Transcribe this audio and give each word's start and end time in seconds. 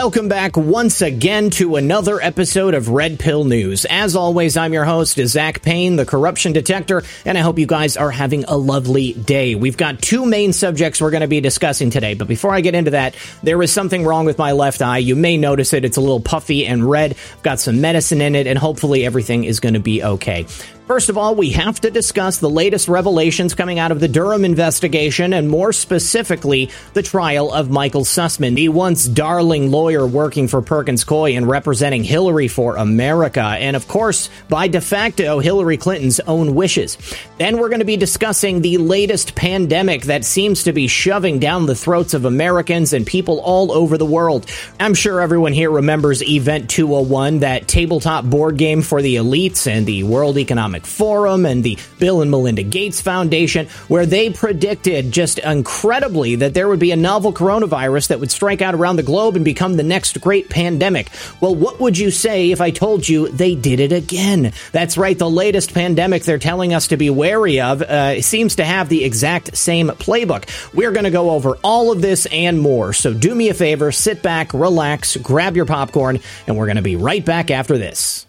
Welcome 0.00 0.28
back 0.28 0.56
once 0.56 1.02
again 1.02 1.50
to 1.50 1.74
another 1.74 2.20
episode 2.20 2.74
of 2.74 2.88
Red 2.88 3.18
Pill 3.18 3.42
News. 3.42 3.84
As 3.84 4.14
always, 4.14 4.56
I'm 4.56 4.72
your 4.72 4.84
host, 4.84 5.18
Zak 5.18 5.60
Paine, 5.60 5.96
the 5.96 6.06
corruption 6.06 6.52
detector, 6.52 7.02
and 7.24 7.36
I 7.36 7.40
hope 7.40 7.58
you 7.58 7.66
guys 7.66 7.96
are 7.96 8.12
having 8.12 8.44
a 8.44 8.56
lovely 8.56 9.14
day. 9.14 9.56
We've 9.56 9.76
got 9.76 10.00
two 10.00 10.24
main 10.24 10.52
subjects 10.52 11.00
we're 11.00 11.10
going 11.10 11.22
to 11.22 11.26
be 11.26 11.40
discussing 11.40 11.90
today, 11.90 12.14
but 12.14 12.28
before 12.28 12.54
I 12.54 12.60
get 12.60 12.76
into 12.76 12.92
that, 12.92 13.16
there 13.42 13.60
is 13.60 13.72
something 13.72 14.04
wrong 14.04 14.24
with 14.24 14.38
my 14.38 14.52
left 14.52 14.82
eye. 14.82 14.98
You 14.98 15.16
may 15.16 15.36
notice 15.36 15.72
it. 15.72 15.84
It's 15.84 15.96
a 15.96 16.00
little 16.00 16.20
puffy 16.20 16.64
and 16.64 16.88
red. 16.88 17.16
I've 17.32 17.42
got 17.42 17.58
some 17.58 17.80
medicine 17.80 18.20
in 18.20 18.36
it, 18.36 18.46
and 18.46 18.56
hopefully 18.56 19.04
everything 19.04 19.42
is 19.42 19.58
going 19.58 19.74
to 19.74 19.80
be 19.80 20.04
okay. 20.04 20.46
First 20.88 21.10
of 21.10 21.18
all, 21.18 21.34
we 21.34 21.50
have 21.50 21.78
to 21.82 21.90
discuss 21.90 22.38
the 22.38 22.48
latest 22.48 22.88
revelations 22.88 23.52
coming 23.52 23.78
out 23.78 23.92
of 23.92 24.00
the 24.00 24.08
Durham 24.08 24.42
investigation, 24.42 25.34
and 25.34 25.46
more 25.46 25.70
specifically, 25.70 26.70
the 26.94 27.02
trial 27.02 27.52
of 27.52 27.68
Michael 27.68 28.04
Sussman, 28.04 28.54
the 28.54 28.70
once 28.70 29.04
darling 29.04 29.70
lawyer 29.70 30.06
working 30.06 30.48
for 30.48 30.62
Perkins 30.62 31.04
Coie 31.04 31.36
and 31.36 31.46
representing 31.46 32.04
Hillary 32.04 32.48
for 32.48 32.76
America, 32.76 33.42
and 33.42 33.76
of 33.76 33.86
course, 33.86 34.30
by 34.48 34.66
de 34.66 34.80
facto, 34.80 35.40
Hillary 35.40 35.76
Clinton's 35.76 36.20
own 36.20 36.54
wishes. 36.54 36.96
Then 37.36 37.58
we're 37.58 37.68
going 37.68 37.80
to 37.80 37.84
be 37.84 37.98
discussing 37.98 38.62
the 38.62 38.78
latest 38.78 39.34
pandemic 39.34 40.04
that 40.04 40.24
seems 40.24 40.62
to 40.62 40.72
be 40.72 40.88
shoving 40.88 41.38
down 41.38 41.66
the 41.66 41.74
throats 41.74 42.14
of 42.14 42.24
Americans 42.24 42.94
and 42.94 43.06
people 43.06 43.40
all 43.40 43.72
over 43.72 43.98
the 43.98 44.06
world. 44.06 44.50
I'm 44.80 44.94
sure 44.94 45.20
everyone 45.20 45.52
here 45.52 45.70
remembers 45.70 46.22
Event 46.22 46.70
201, 46.70 47.40
that 47.40 47.68
tabletop 47.68 48.24
board 48.24 48.56
game 48.56 48.80
for 48.80 49.02
the 49.02 49.16
elites 49.16 49.70
and 49.70 49.84
the 49.84 50.04
World 50.04 50.38
Economic 50.38 50.77
Economic 50.78 50.86
Forum 50.86 51.46
and 51.46 51.64
the 51.64 51.78
Bill 51.98 52.22
and 52.22 52.30
Melinda 52.30 52.62
Gates 52.62 53.00
Foundation, 53.00 53.66
where 53.88 54.06
they 54.06 54.30
predicted 54.30 55.12
just 55.12 55.38
incredibly 55.38 56.36
that 56.36 56.54
there 56.54 56.68
would 56.68 56.78
be 56.78 56.92
a 56.92 56.96
novel 56.96 57.32
coronavirus 57.32 58.08
that 58.08 58.20
would 58.20 58.30
strike 58.30 58.62
out 58.62 58.74
around 58.74 58.96
the 58.96 59.02
globe 59.02 59.36
and 59.36 59.44
become 59.44 59.76
the 59.76 59.82
next 59.82 60.20
great 60.20 60.48
pandemic. 60.48 61.08
Well, 61.40 61.54
what 61.54 61.80
would 61.80 61.98
you 61.98 62.10
say 62.10 62.52
if 62.52 62.60
I 62.60 62.70
told 62.70 63.08
you 63.08 63.28
they 63.28 63.54
did 63.54 63.80
it 63.80 63.92
again? 63.92 64.52
That's 64.72 64.96
right, 64.96 65.18
the 65.18 65.30
latest 65.30 65.74
pandemic 65.74 66.22
they're 66.22 66.38
telling 66.38 66.74
us 66.74 66.88
to 66.88 66.96
be 66.96 67.10
wary 67.10 67.60
of 67.60 67.82
uh, 67.82 68.20
seems 68.22 68.56
to 68.56 68.64
have 68.64 68.88
the 68.88 69.04
exact 69.04 69.56
same 69.56 69.88
playbook. 69.88 70.46
We're 70.74 70.92
going 70.92 71.04
to 71.04 71.10
go 71.10 71.30
over 71.30 71.56
all 71.64 71.90
of 71.90 72.02
this 72.02 72.26
and 72.26 72.60
more. 72.60 72.92
So 72.92 73.12
do 73.12 73.34
me 73.34 73.48
a 73.48 73.54
favor, 73.54 73.90
sit 73.90 74.22
back, 74.22 74.54
relax, 74.54 75.16
grab 75.16 75.56
your 75.56 75.66
popcorn, 75.66 76.20
and 76.46 76.56
we're 76.56 76.66
going 76.66 76.76
to 76.76 76.82
be 76.82 76.96
right 76.96 77.24
back 77.24 77.50
after 77.50 77.78
this. 77.78 78.27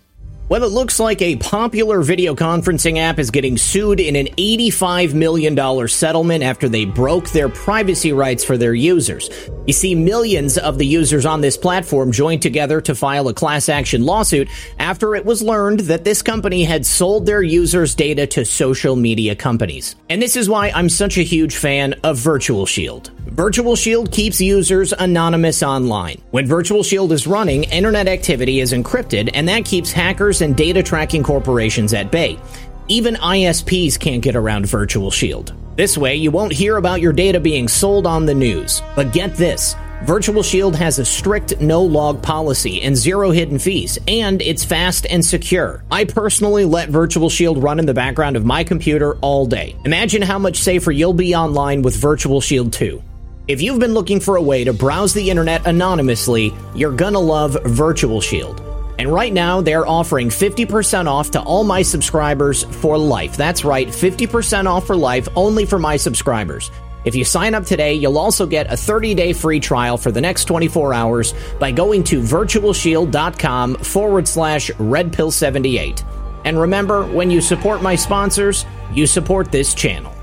Well, 0.50 0.64
it 0.64 0.72
looks 0.72 1.00
like 1.00 1.22
a 1.22 1.36
popular 1.36 2.02
video 2.02 2.34
conferencing 2.34 2.98
app 2.98 3.20
is 3.20 3.30
getting 3.30 3.56
sued 3.56 4.00
in 4.00 4.16
an 4.16 4.26
$85 4.36 5.14
million 5.14 5.88
settlement 5.88 6.44
after 6.44 6.68
they 6.68 6.86
broke 6.86 7.30
their 7.30 7.50
privacy 7.50 8.14
rights 8.14 8.44
for 8.44 8.58
their 8.58 8.74
users. 8.74 9.30
You 9.68 9.74
see, 9.74 9.94
millions 9.94 10.58
of 10.58 10.80
the 10.80 10.88
users 10.88 11.28
on 11.28 11.42
this 11.42 11.56
platform 11.56 12.12
joined 12.12 12.42
together 12.42 12.82
to 12.82 12.96
file 12.96 13.28
a 13.28 13.34
class 13.36 13.70
action 13.70 14.08
lawsuit 14.08 14.50
after 14.80 15.14
it 15.14 15.24
was 15.24 15.44
learned 15.44 15.82
that 15.82 16.04
this 16.04 16.24
company 16.24 16.64
had 16.64 16.84
sold 16.84 17.28
their 17.28 17.44
users' 17.44 17.94
data 17.94 18.26
to 18.26 18.44
social 18.44 18.96
media 18.96 19.36
companies. 19.36 19.96
And 20.10 20.20
this 20.20 20.36
is 20.36 20.50
why 20.50 20.72
I'm 20.72 20.90
such 20.90 21.20
a 21.20 21.24
huge 21.24 21.58
fan 21.58 21.94
of 22.04 22.18
Virtual 22.18 22.66
Shield. 22.66 23.12
Virtual 23.32 23.76
Shield 23.76 24.12
keeps 24.12 24.42
users 24.42 24.92
anonymous 24.92 25.62
online. 25.62 26.20
When 26.32 26.48
Virtual 26.48 26.82
Shield 26.82 27.12
is 27.12 27.28
running, 27.28 27.64
internet 27.66 28.08
activity 28.08 28.60
is 28.60 28.74
encrypted, 28.74 29.30
and 29.36 29.48
that 29.48 29.66
keeps 29.66 29.92
hackers 29.92 30.42
and 30.42 30.58
data 30.58 30.82
tracking 30.82 31.22
corporations 31.22 31.94
at 31.94 32.12
bay. 32.12 32.40
Even 32.88 33.16
ISPs 33.16 34.00
can't 34.00 34.24
get 34.24 34.36
around 34.36 34.66
Virtual 34.66 35.12
Shield. 35.12 35.54
This 35.76 35.96
way, 35.96 36.16
you 36.16 36.32
won't 36.32 36.52
hear 36.52 36.78
about 36.78 37.02
your 37.02 37.14
data 37.14 37.40
being 37.40 37.68
sold 37.68 38.08
on 38.08 38.26
the 38.26 38.34
news. 38.34 38.82
But 38.96 39.14
get 39.14 39.36
this 39.36 39.76
Virtual 40.04 40.42
Shield 40.42 40.76
has 40.76 40.98
a 40.98 41.06
strict 41.06 41.62
no 41.62 41.84
log 41.84 42.24
policy 42.24 42.82
and 42.82 42.98
zero 42.98 43.30
hidden 43.30 43.60
fees, 43.60 44.00
and 44.08 44.42
it's 44.42 44.66
fast 44.66 45.06
and 45.06 45.24
secure. 45.24 45.84
I 45.92 46.06
personally 46.06 46.66
let 46.66 46.90
Virtual 46.90 47.30
Shield 47.30 47.62
run 47.62 47.78
in 47.78 47.86
the 47.86 47.94
background 47.94 48.38
of 48.38 48.44
my 48.44 48.64
computer 48.64 49.18
all 49.18 49.46
day. 49.46 49.76
Imagine 49.86 50.24
how 50.24 50.40
much 50.40 50.58
safer 50.58 50.92
you'll 50.92 51.14
be 51.14 51.36
online 51.36 51.84
with 51.84 51.96
Virtual 51.96 52.42
Shield 52.42 52.74
2. 52.74 53.04
If 53.50 53.64
you've 53.64 53.80
been 53.80 53.96
looking 53.96 54.20
for 54.20 54.36
a 54.36 54.42
way 54.44 54.64
to 54.64 54.74
browse 54.74 55.12
the 55.12 55.28
internet 55.28 55.66
anonymously, 55.66 56.54
you're 56.76 56.92
gonna 56.92 57.18
love 57.20 57.58
Virtual 57.66 58.22
Shield. 58.22 58.62
And 59.00 59.12
right 59.12 59.34
now, 59.34 59.60
they're 59.60 59.88
offering 59.88 60.30
50% 60.30 61.08
off 61.08 61.32
to 61.32 61.42
all 61.42 61.64
my 61.64 61.82
subscribers 61.82 62.66
for 62.66 62.96
life. 62.96 63.36
That's 63.36 63.66
right, 63.66 63.88
50% 63.88 64.68
off 64.68 64.86
for 64.86 64.96
life 64.96 65.28
only 65.36 65.66
for 65.66 65.80
my 65.80 65.98
subscribers. 65.98 66.70
If 67.06 67.16
you 67.16 67.26
sign 67.26 67.56
up 67.56 67.66
today, 67.66 67.96
you'll 67.96 68.20
also 68.20 68.46
get 68.46 68.72
a 68.72 68.78
30 68.78 69.16
day 69.16 69.34
free 69.34 69.60
trial 69.60 69.98
for 69.98 70.12
the 70.12 70.22
next 70.22 70.46
24 70.46 70.94
hours 70.94 71.34
by 71.60 71.72
going 71.72 72.04
to 72.04 72.22
virtualshield.com 72.22 73.78
forward 73.78 74.28
slash 74.28 74.70
redpill78. 74.74 76.04
And 76.46 76.60
remember, 76.60 77.04
when 77.08 77.32
you 77.32 77.42
support 77.42 77.82
my 77.82 77.96
sponsors, 77.96 78.68
you 78.94 79.08
support 79.08 79.52
this 79.52 79.74
channel. 79.74 80.19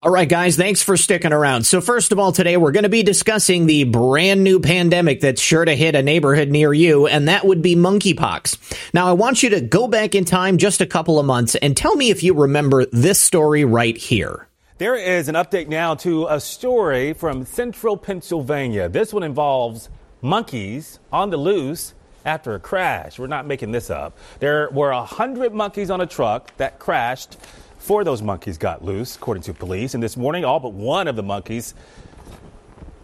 All 0.00 0.12
right, 0.12 0.28
guys, 0.28 0.54
thanks 0.54 0.80
for 0.80 0.96
sticking 0.96 1.32
around. 1.32 1.64
So, 1.64 1.80
first 1.80 2.12
of 2.12 2.20
all, 2.20 2.30
today 2.30 2.56
we're 2.56 2.70
going 2.70 2.84
to 2.84 2.88
be 2.88 3.02
discussing 3.02 3.66
the 3.66 3.82
brand 3.82 4.44
new 4.44 4.60
pandemic 4.60 5.20
that's 5.20 5.40
sure 5.40 5.64
to 5.64 5.74
hit 5.74 5.96
a 5.96 6.02
neighborhood 6.04 6.50
near 6.50 6.72
you, 6.72 7.08
and 7.08 7.26
that 7.26 7.44
would 7.44 7.62
be 7.62 7.74
monkeypox. 7.74 8.94
Now, 8.94 9.08
I 9.08 9.12
want 9.14 9.42
you 9.42 9.50
to 9.50 9.60
go 9.60 9.88
back 9.88 10.14
in 10.14 10.24
time 10.24 10.56
just 10.56 10.80
a 10.80 10.86
couple 10.86 11.18
of 11.18 11.26
months 11.26 11.56
and 11.56 11.76
tell 11.76 11.96
me 11.96 12.10
if 12.10 12.22
you 12.22 12.32
remember 12.32 12.86
this 12.92 13.18
story 13.18 13.64
right 13.64 13.96
here. 13.96 14.46
There 14.78 14.94
is 14.94 15.26
an 15.26 15.34
update 15.34 15.66
now 15.66 15.96
to 15.96 16.28
a 16.28 16.38
story 16.38 17.12
from 17.12 17.44
central 17.44 17.96
Pennsylvania. 17.96 18.88
This 18.88 19.12
one 19.12 19.24
involves 19.24 19.88
monkeys 20.22 21.00
on 21.10 21.30
the 21.30 21.38
loose 21.38 21.94
after 22.24 22.54
a 22.54 22.60
crash. 22.60 23.18
We're 23.18 23.26
not 23.26 23.48
making 23.48 23.72
this 23.72 23.90
up. 23.90 24.16
There 24.38 24.70
were 24.70 24.92
100 24.92 25.52
monkeys 25.52 25.90
on 25.90 26.00
a 26.00 26.06
truck 26.06 26.56
that 26.58 26.78
crashed 26.78 27.36
Four 27.78 28.00
of 28.00 28.04
those 28.04 28.22
monkeys 28.22 28.58
got 28.58 28.84
loose, 28.84 29.16
according 29.16 29.44
to 29.44 29.54
police, 29.54 29.94
and 29.94 30.02
this 30.02 30.16
morning, 30.16 30.44
all 30.44 30.60
but 30.60 30.72
one 30.72 31.08
of 31.08 31.16
the 31.16 31.22
monkeys 31.22 31.74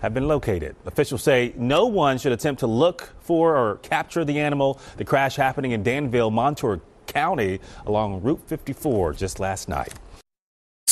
have 0.02 0.12
been 0.12 0.28
located. 0.28 0.76
Officials 0.84 1.22
say 1.22 1.54
no 1.56 1.86
one 1.86 2.18
should 2.18 2.32
attempt 2.32 2.60
to 2.60 2.66
look 2.66 3.14
for 3.20 3.56
or 3.56 3.76
capture 3.76 4.24
the 4.24 4.38
animal. 4.38 4.78
The 4.98 5.04
crash 5.04 5.36
happening 5.36 5.70
in 5.70 5.82
Danville, 5.82 6.30
Montour 6.30 6.80
County, 7.06 7.60
along 7.86 8.20
Route 8.22 8.42
54 8.46 9.14
just 9.14 9.40
last 9.40 9.68
night. 9.68 9.94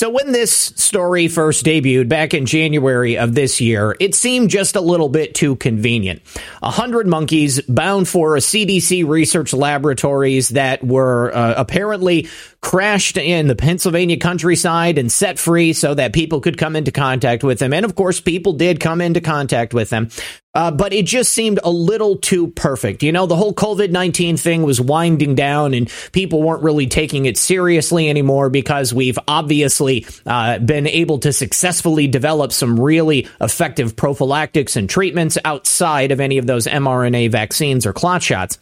So 0.03 0.11
when 0.11 0.33
this 0.33 0.53
story 0.53 1.29
first 1.29 1.65
debuted 1.65 2.09
back 2.09 2.35
in 2.35 2.45
January 2.45 3.17
of 3.17 3.37
this 3.37 3.61
year, 3.61 3.95
it 4.01 4.17
seemed 4.17 4.51
just 4.51 4.75
a 4.75 4.81
little 4.81 5.09
bit 5.09 5.33
too 5.33 5.55
convenient. 5.55 6.23
A 6.61 6.73
hundred 6.73 7.07
monkeys 7.07 7.61
bound 7.69 8.09
for 8.09 8.35
a 8.35 8.41
CDC 8.41 9.07
research 9.07 9.55
laboratories 9.55 10.49
that 10.49 10.83
were 10.83 11.33
uh, 11.33 11.55
apparently 11.57 12.27
crashed 12.63 13.17
in 13.17 13.47
the 13.47 13.55
Pennsylvania 13.55 14.17
countryside 14.17 14.99
and 14.99 15.13
set 15.13 15.39
free 15.39 15.73
so 15.73 15.95
that 15.95 16.13
people 16.13 16.41
could 16.41 16.59
come 16.59 16.75
into 16.75 16.91
contact 16.91 17.45
with 17.45 17.61
them. 17.61 17.73
And 17.73 17.85
of 17.85 17.95
course, 17.95 18.21
people 18.21 18.55
did 18.55 18.81
come 18.81 19.01
into 19.01 19.21
contact 19.21 19.73
with 19.73 19.91
them. 19.91 20.09
Uh, 20.55 20.71
but 20.71 20.93
it 20.93 21.07
just 21.07 21.33
seemed 21.33 21.59
a 21.65 21.71
little 21.71 22.17
too 22.17 22.49
perfect. 22.49 23.03
You 23.03 23.11
know, 23.11 23.25
the 23.25 23.37
whole 23.37 23.55
COVID 23.55 23.91
19 23.91 24.37
thing 24.37 24.63
was 24.63 24.81
winding 24.83 25.35
down 25.35 25.73
and 25.73 25.91
people 26.13 26.43
weren't 26.43 26.63
really 26.63 26.87
taking 26.87 27.25
it 27.25 27.39
seriously 27.39 28.11
anymore 28.11 28.51
because 28.51 28.93
we've 28.93 29.19
obviously 29.27 30.07
uh, 30.27 30.59
been 30.59 30.87
able 30.87 31.21
to 31.21 31.33
successfully 31.33 32.07
develop 32.07 32.53
some 32.53 32.79
really 32.79 33.29
effective 33.41 33.97
prophylactics 33.97 34.77
and 34.77 34.91
treatments 34.91 35.39
outside 35.47 36.13
of 36.13 36.21
any 36.21 36.37
of 36.37 36.47
those 36.47 36.67
mRNA 36.67 37.31
vaccines 37.31 37.87
or 37.87 37.95
clot 37.95 38.23
shots. 38.23 38.59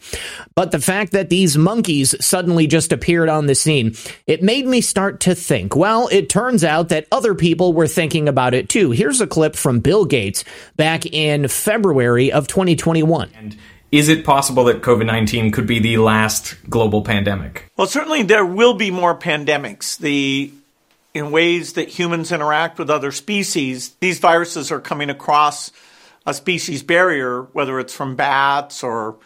But 0.55 0.71
the 0.71 0.79
fact 0.79 1.11
that 1.11 1.29
these 1.29 1.57
monkeys 1.57 2.15
suddenly 2.23 2.67
just 2.67 2.93
appeared 2.93 3.27
on 3.27 3.47
the 3.47 3.55
scene, 3.55 3.95
it 4.27 4.41
made 4.41 4.65
me 4.65 4.79
start 4.79 5.19
to 5.21 5.35
think, 5.35 5.75
well, 5.75 6.07
it 6.09 6.29
turns 6.29 6.63
out 6.63 6.89
that 6.89 7.07
other 7.11 7.35
people 7.35 7.73
were 7.73 7.87
thinking 7.87 8.29
about 8.29 8.53
it 8.53 8.69
too. 8.69 8.91
Here's 8.91 9.19
a 9.19 9.27
clip 9.27 9.57
from 9.57 9.81
Bill 9.81 10.05
Gates 10.05 10.45
back 10.77 11.05
in 11.05 11.49
February 11.49 11.80
February 11.81 12.31
of 12.31 12.47
2021. 12.47 13.31
And 13.35 13.57
is 13.91 14.07
it 14.07 14.23
possible 14.23 14.65
that 14.65 14.83
COVID 14.83 15.07
19 15.07 15.51
could 15.51 15.65
be 15.65 15.79
the 15.79 15.97
last 15.97 16.55
global 16.69 17.01
pandemic? 17.01 17.71
Well, 17.75 17.87
certainly 17.87 18.21
there 18.21 18.45
will 18.45 18.75
be 18.75 18.91
more 18.91 19.17
pandemics. 19.17 19.97
The 19.97 20.53
in 21.15 21.31
ways 21.31 21.73
that 21.73 21.89
humans 21.89 22.31
interact 22.31 22.77
with 22.77 22.91
other 22.91 23.11
species, 23.11 23.95
these 23.99 24.19
viruses 24.19 24.71
are 24.71 24.79
coming 24.79 25.09
across 25.09 25.71
a 26.27 26.35
species 26.35 26.83
barrier, 26.83 27.41
whether 27.53 27.79
it's 27.79 27.95
from 27.95 28.15
bats 28.15 28.83
or 28.83 29.17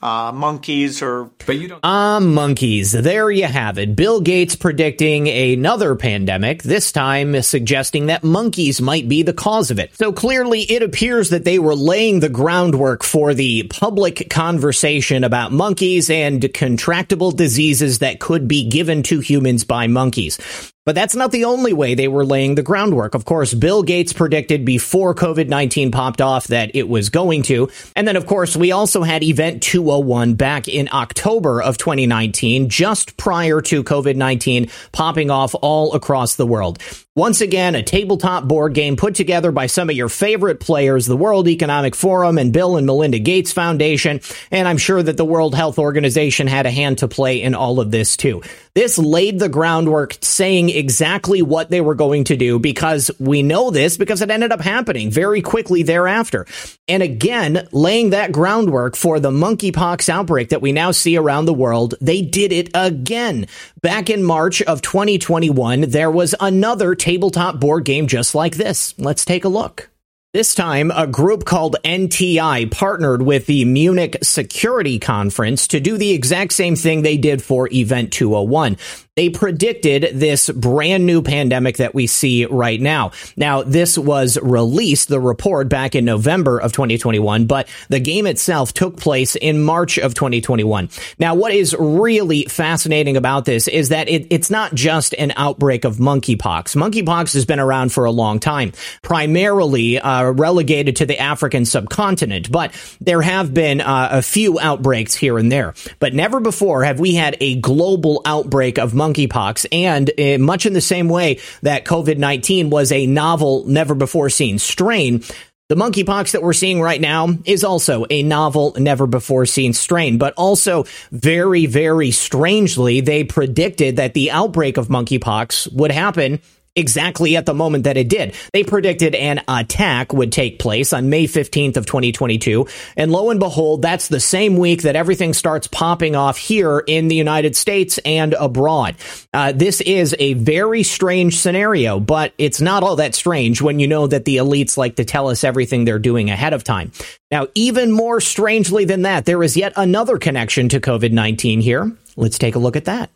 uh, 0.00 0.32
monkeys 0.32 1.02
or 1.02 1.30
but 1.46 1.56
you 1.56 1.68
don't 1.68 1.80
ah 1.82 2.16
uh, 2.16 2.20
monkeys. 2.20 2.92
There 2.92 3.30
you 3.30 3.46
have 3.46 3.78
it. 3.78 3.96
Bill 3.96 4.20
gates 4.20 4.54
predicting 4.54 5.28
another 5.28 5.96
pandemic 5.96 6.62
this 6.62 6.92
time 6.92 7.40
suggesting 7.42 8.06
that 8.06 8.22
monkeys 8.22 8.80
might 8.80 9.08
be 9.08 9.22
the 9.22 9.32
cause 9.32 9.70
of 9.70 9.78
it. 9.78 9.96
So 9.96 10.12
clearly 10.12 10.62
it 10.62 10.82
appears 10.82 11.30
that 11.30 11.44
they 11.44 11.58
were 11.58 11.74
laying 11.74 12.20
the 12.20 12.28
groundwork 12.28 13.02
for 13.02 13.34
the 13.34 13.64
public 13.64 14.30
conversation 14.30 15.24
about 15.24 15.52
monkeys 15.52 16.10
and 16.10 16.42
contractable 16.42 17.34
diseases 17.34 17.98
that 17.98 18.20
could 18.20 18.46
be 18.46 18.68
given 18.68 19.02
to 19.04 19.20
humans 19.20 19.64
by 19.64 19.86
monkeys 19.86 20.38
But 20.88 20.94
that's 20.94 21.14
not 21.14 21.32
the 21.32 21.44
only 21.44 21.74
way 21.74 21.94
they 21.94 22.08
were 22.08 22.24
laying 22.24 22.54
the 22.54 22.62
groundwork. 22.62 23.14
Of 23.14 23.26
course, 23.26 23.52
Bill 23.52 23.82
Gates 23.82 24.14
predicted 24.14 24.64
before 24.64 25.14
COVID-19 25.14 25.92
popped 25.92 26.22
off 26.22 26.46
that 26.46 26.70
it 26.74 26.88
was 26.88 27.10
going 27.10 27.42
to. 27.42 27.68
And 27.94 28.08
then, 28.08 28.16
of 28.16 28.24
course, 28.24 28.56
we 28.56 28.72
also 28.72 29.02
had 29.02 29.22
Event 29.22 29.62
201 29.62 30.32
back 30.32 30.66
in 30.66 30.88
October 30.90 31.60
of 31.60 31.76
2019, 31.76 32.70
just 32.70 33.18
prior 33.18 33.60
to 33.60 33.84
COVID-19 33.84 34.70
popping 34.92 35.30
off 35.30 35.54
all 35.60 35.92
across 35.92 36.36
the 36.36 36.46
world. 36.46 36.78
Once 37.18 37.40
again, 37.40 37.74
a 37.74 37.82
tabletop 37.82 38.46
board 38.46 38.74
game 38.74 38.94
put 38.94 39.16
together 39.16 39.50
by 39.50 39.66
some 39.66 39.90
of 39.90 39.96
your 39.96 40.08
favorite 40.08 40.60
players, 40.60 41.04
the 41.04 41.16
World 41.16 41.48
Economic 41.48 41.96
Forum 41.96 42.38
and 42.38 42.52
Bill 42.52 42.76
and 42.76 42.86
Melinda 42.86 43.18
Gates 43.18 43.50
Foundation, 43.50 44.20
and 44.52 44.68
I'm 44.68 44.78
sure 44.78 45.02
that 45.02 45.16
the 45.16 45.24
World 45.24 45.52
Health 45.52 45.80
Organization 45.80 46.46
had 46.46 46.64
a 46.64 46.70
hand 46.70 46.98
to 46.98 47.08
play 47.08 47.42
in 47.42 47.56
all 47.56 47.80
of 47.80 47.90
this 47.90 48.16
too. 48.16 48.40
This 48.78 48.96
laid 48.96 49.40
the 49.40 49.48
groundwork 49.48 50.16
saying 50.20 50.68
exactly 50.68 51.42
what 51.42 51.68
they 51.68 51.80
were 51.80 51.96
going 51.96 52.22
to 52.22 52.36
do 52.36 52.60
because 52.60 53.10
we 53.18 53.42
know 53.42 53.72
this 53.72 53.96
because 53.96 54.22
it 54.22 54.30
ended 54.30 54.52
up 54.52 54.60
happening 54.60 55.10
very 55.10 55.42
quickly 55.42 55.82
thereafter. 55.82 56.46
And 56.86 57.02
again, 57.02 57.66
laying 57.72 58.10
that 58.10 58.30
groundwork 58.30 58.94
for 58.94 59.18
the 59.18 59.32
monkeypox 59.32 60.08
outbreak 60.08 60.50
that 60.50 60.62
we 60.62 60.70
now 60.70 60.92
see 60.92 61.16
around 61.16 61.46
the 61.46 61.52
world, 61.52 61.94
they 62.00 62.22
did 62.22 62.52
it 62.52 62.70
again. 62.72 63.48
Back 63.82 64.10
in 64.10 64.22
March 64.22 64.62
of 64.62 64.80
2021, 64.80 65.80
there 65.80 66.12
was 66.12 66.36
another 66.38 66.94
tabletop 67.08 67.58
board 67.58 67.86
game 67.86 68.06
just 68.06 68.34
like 68.34 68.56
this. 68.56 68.92
Let's 68.98 69.24
take 69.24 69.46
a 69.46 69.48
look. 69.48 69.88
This 70.34 70.54
time, 70.54 70.90
a 70.90 71.06
group 71.06 71.46
called 71.46 71.76
NTI 71.82 72.70
partnered 72.70 73.22
with 73.22 73.46
the 73.46 73.64
Munich 73.64 74.18
Security 74.22 74.98
Conference 74.98 75.68
to 75.68 75.80
do 75.80 75.96
the 75.96 76.10
exact 76.10 76.52
same 76.52 76.76
thing 76.76 77.00
they 77.00 77.16
did 77.16 77.42
for 77.42 77.66
Event 77.72 78.12
201 78.12 78.76
they 79.18 79.28
predicted 79.28 80.10
this 80.14 80.48
brand 80.48 81.04
new 81.04 81.22
pandemic 81.22 81.78
that 81.78 81.92
we 81.92 82.06
see 82.06 82.46
right 82.46 82.80
now. 82.80 83.10
Now, 83.36 83.64
this 83.64 83.98
was 83.98 84.38
released, 84.40 85.08
the 85.08 85.18
report 85.18 85.68
back 85.68 85.96
in 85.96 86.04
November 86.04 86.60
of 86.60 86.70
2021, 86.70 87.46
but 87.46 87.68
the 87.88 87.98
game 87.98 88.28
itself 88.28 88.72
took 88.72 88.96
place 88.96 89.34
in 89.34 89.60
March 89.60 89.98
of 89.98 90.14
2021. 90.14 90.88
Now, 91.18 91.34
what 91.34 91.52
is 91.52 91.74
really 91.76 92.44
fascinating 92.44 93.16
about 93.16 93.44
this 93.44 93.66
is 93.66 93.88
that 93.88 94.08
it, 94.08 94.28
it's 94.30 94.50
not 94.50 94.72
just 94.74 95.14
an 95.14 95.32
outbreak 95.34 95.84
of 95.84 95.96
monkeypox. 95.96 96.76
Monkeypox 96.76 97.34
has 97.34 97.44
been 97.44 97.58
around 97.58 97.90
for 97.90 98.04
a 98.04 98.12
long 98.12 98.38
time, 98.38 98.70
primarily 99.02 99.98
uh, 99.98 100.30
relegated 100.30 100.94
to 100.94 101.06
the 101.06 101.18
African 101.18 101.64
subcontinent, 101.64 102.52
but 102.52 102.72
there 103.00 103.22
have 103.22 103.52
been 103.52 103.80
uh, 103.80 104.10
a 104.12 104.22
few 104.22 104.60
outbreaks 104.60 105.16
here 105.16 105.38
and 105.38 105.50
there. 105.50 105.74
But 105.98 106.14
never 106.14 106.38
before 106.38 106.84
have 106.84 107.00
we 107.00 107.14
had 107.14 107.36
a 107.40 107.56
global 107.56 108.22
outbreak 108.24 108.78
of 108.78 108.92
monkeypox 108.92 109.07
monkeypox, 109.12 109.66
and 109.72 110.10
uh, 110.18 110.42
much 110.42 110.66
in 110.66 110.72
the 110.72 110.80
same 110.80 111.08
way 111.08 111.40
that 111.62 111.84
COVID 111.84 112.18
19 112.18 112.70
was 112.70 112.92
a 112.92 113.06
novel, 113.06 113.64
never 113.66 113.94
before 113.94 114.30
seen 114.30 114.58
strain. 114.58 115.22
The 115.68 115.74
monkeypox 115.74 116.30
that 116.30 116.42
we're 116.42 116.54
seeing 116.54 116.80
right 116.80 117.00
now 117.00 117.28
is 117.44 117.62
also 117.62 118.06
a 118.08 118.22
novel, 118.22 118.74
never 118.78 119.06
before 119.06 119.44
seen 119.44 119.74
strain, 119.74 120.16
but 120.16 120.32
also 120.34 120.86
very, 121.12 121.66
very 121.66 122.10
strangely, 122.10 123.02
they 123.02 123.22
predicted 123.22 123.96
that 123.96 124.14
the 124.14 124.30
outbreak 124.30 124.78
of 124.78 124.88
monkeypox 124.88 125.70
would 125.74 125.90
happen 125.90 126.40
exactly 126.78 127.36
at 127.36 127.44
the 127.44 127.54
moment 127.54 127.84
that 127.84 127.96
it 127.96 128.08
did. 128.08 128.34
They 128.52 128.64
predicted 128.64 129.14
an 129.14 129.42
attack 129.48 130.12
would 130.12 130.32
take 130.32 130.58
place 130.58 130.92
on 130.92 131.10
May 131.10 131.24
15th 131.24 131.76
of 131.76 131.86
2022. 131.86 132.66
And 132.96 133.12
lo 133.12 133.30
and 133.30 133.40
behold, 133.40 133.82
that's 133.82 134.08
the 134.08 134.20
same 134.20 134.56
week 134.56 134.82
that 134.82 134.96
everything 134.96 135.34
starts 135.34 135.66
popping 135.66 136.16
off 136.16 136.38
here 136.38 136.78
in 136.86 137.08
the 137.08 137.16
United 137.16 137.56
States 137.56 137.98
and 137.98 138.34
abroad. 138.34 138.96
Uh, 139.34 139.52
this 139.52 139.80
is 139.80 140.14
a 140.18 140.34
very 140.34 140.82
strange 140.82 141.38
scenario, 141.38 142.00
but 142.00 142.32
it's 142.38 142.60
not 142.60 142.82
all 142.82 142.96
that 142.96 143.14
strange 143.14 143.60
when 143.60 143.80
you 143.80 143.88
know 143.88 144.06
that 144.06 144.24
the 144.24 144.36
elites 144.36 144.76
like 144.76 144.96
to 144.96 145.04
tell 145.04 145.28
us 145.28 145.44
everything 145.44 145.84
they're 145.84 145.98
doing 145.98 146.30
ahead 146.30 146.52
of 146.52 146.64
time. 146.64 146.92
Now, 147.30 147.48
even 147.54 147.92
more 147.92 148.20
strangely 148.20 148.84
than 148.84 149.02
that, 149.02 149.26
there 149.26 149.42
is 149.42 149.56
yet 149.56 149.72
another 149.76 150.18
connection 150.18 150.68
to 150.70 150.80
COVID-19 150.80 151.60
here. 151.60 151.92
Let's 152.16 152.38
take 152.38 152.54
a 152.54 152.58
look 152.58 152.76
at 152.76 152.86
that. 152.86 153.10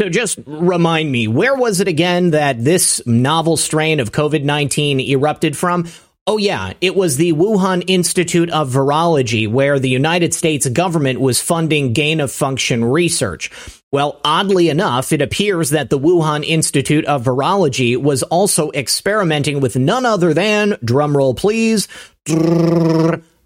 So 0.00 0.08
just 0.08 0.38
remind 0.46 1.10
me, 1.10 1.26
where 1.26 1.56
was 1.56 1.80
it 1.80 1.88
again 1.88 2.30
that 2.30 2.62
this 2.62 3.04
novel 3.04 3.56
strain 3.56 3.98
of 3.98 4.12
COVID 4.12 4.44
19 4.44 5.00
erupted 5.00 5.56
from? 5.56 5.88
Oh, 6.24 6.36
yeah, 6.36 6.74
it 6.80 6.94
was 6.94 7.16
the 7.16 7.32
Wuhan 7.32 7.82
Institute 7.88 8.50
of 8.50 8.70
Virology, 8.70 9.50
where 9.50 9.80
the 9.80 9.88
United 9.88 10.34
States 10.34 10.68
government 10.68 11.20
was 11.20 11.40
funding 11.40 11.94
gain 11.94 12.20
of 12.20 12.30
function 12.30 12.84
research. 12.84 13.50
Well, 13.90 14.20
oddly 14.24 14.68
enough, 14.68 15.12
it 15.12 15.22
appears 15.22 15.70
that 15.70 15.90
the 15.90 15.98
Wuhan 15.98 16.44
Institute 16.44 17.06
of 17.06 17.24
Virology 17.24 17.96
was 17.96 18.22
also 18.22 18.70
experimenting 18.72 19.60
with 19.60 19.74
none 19.74 20.06
other 20.06 20.32
than, 20.32 20.72
drumroll 20.84 21.36
please, 21.36 21.88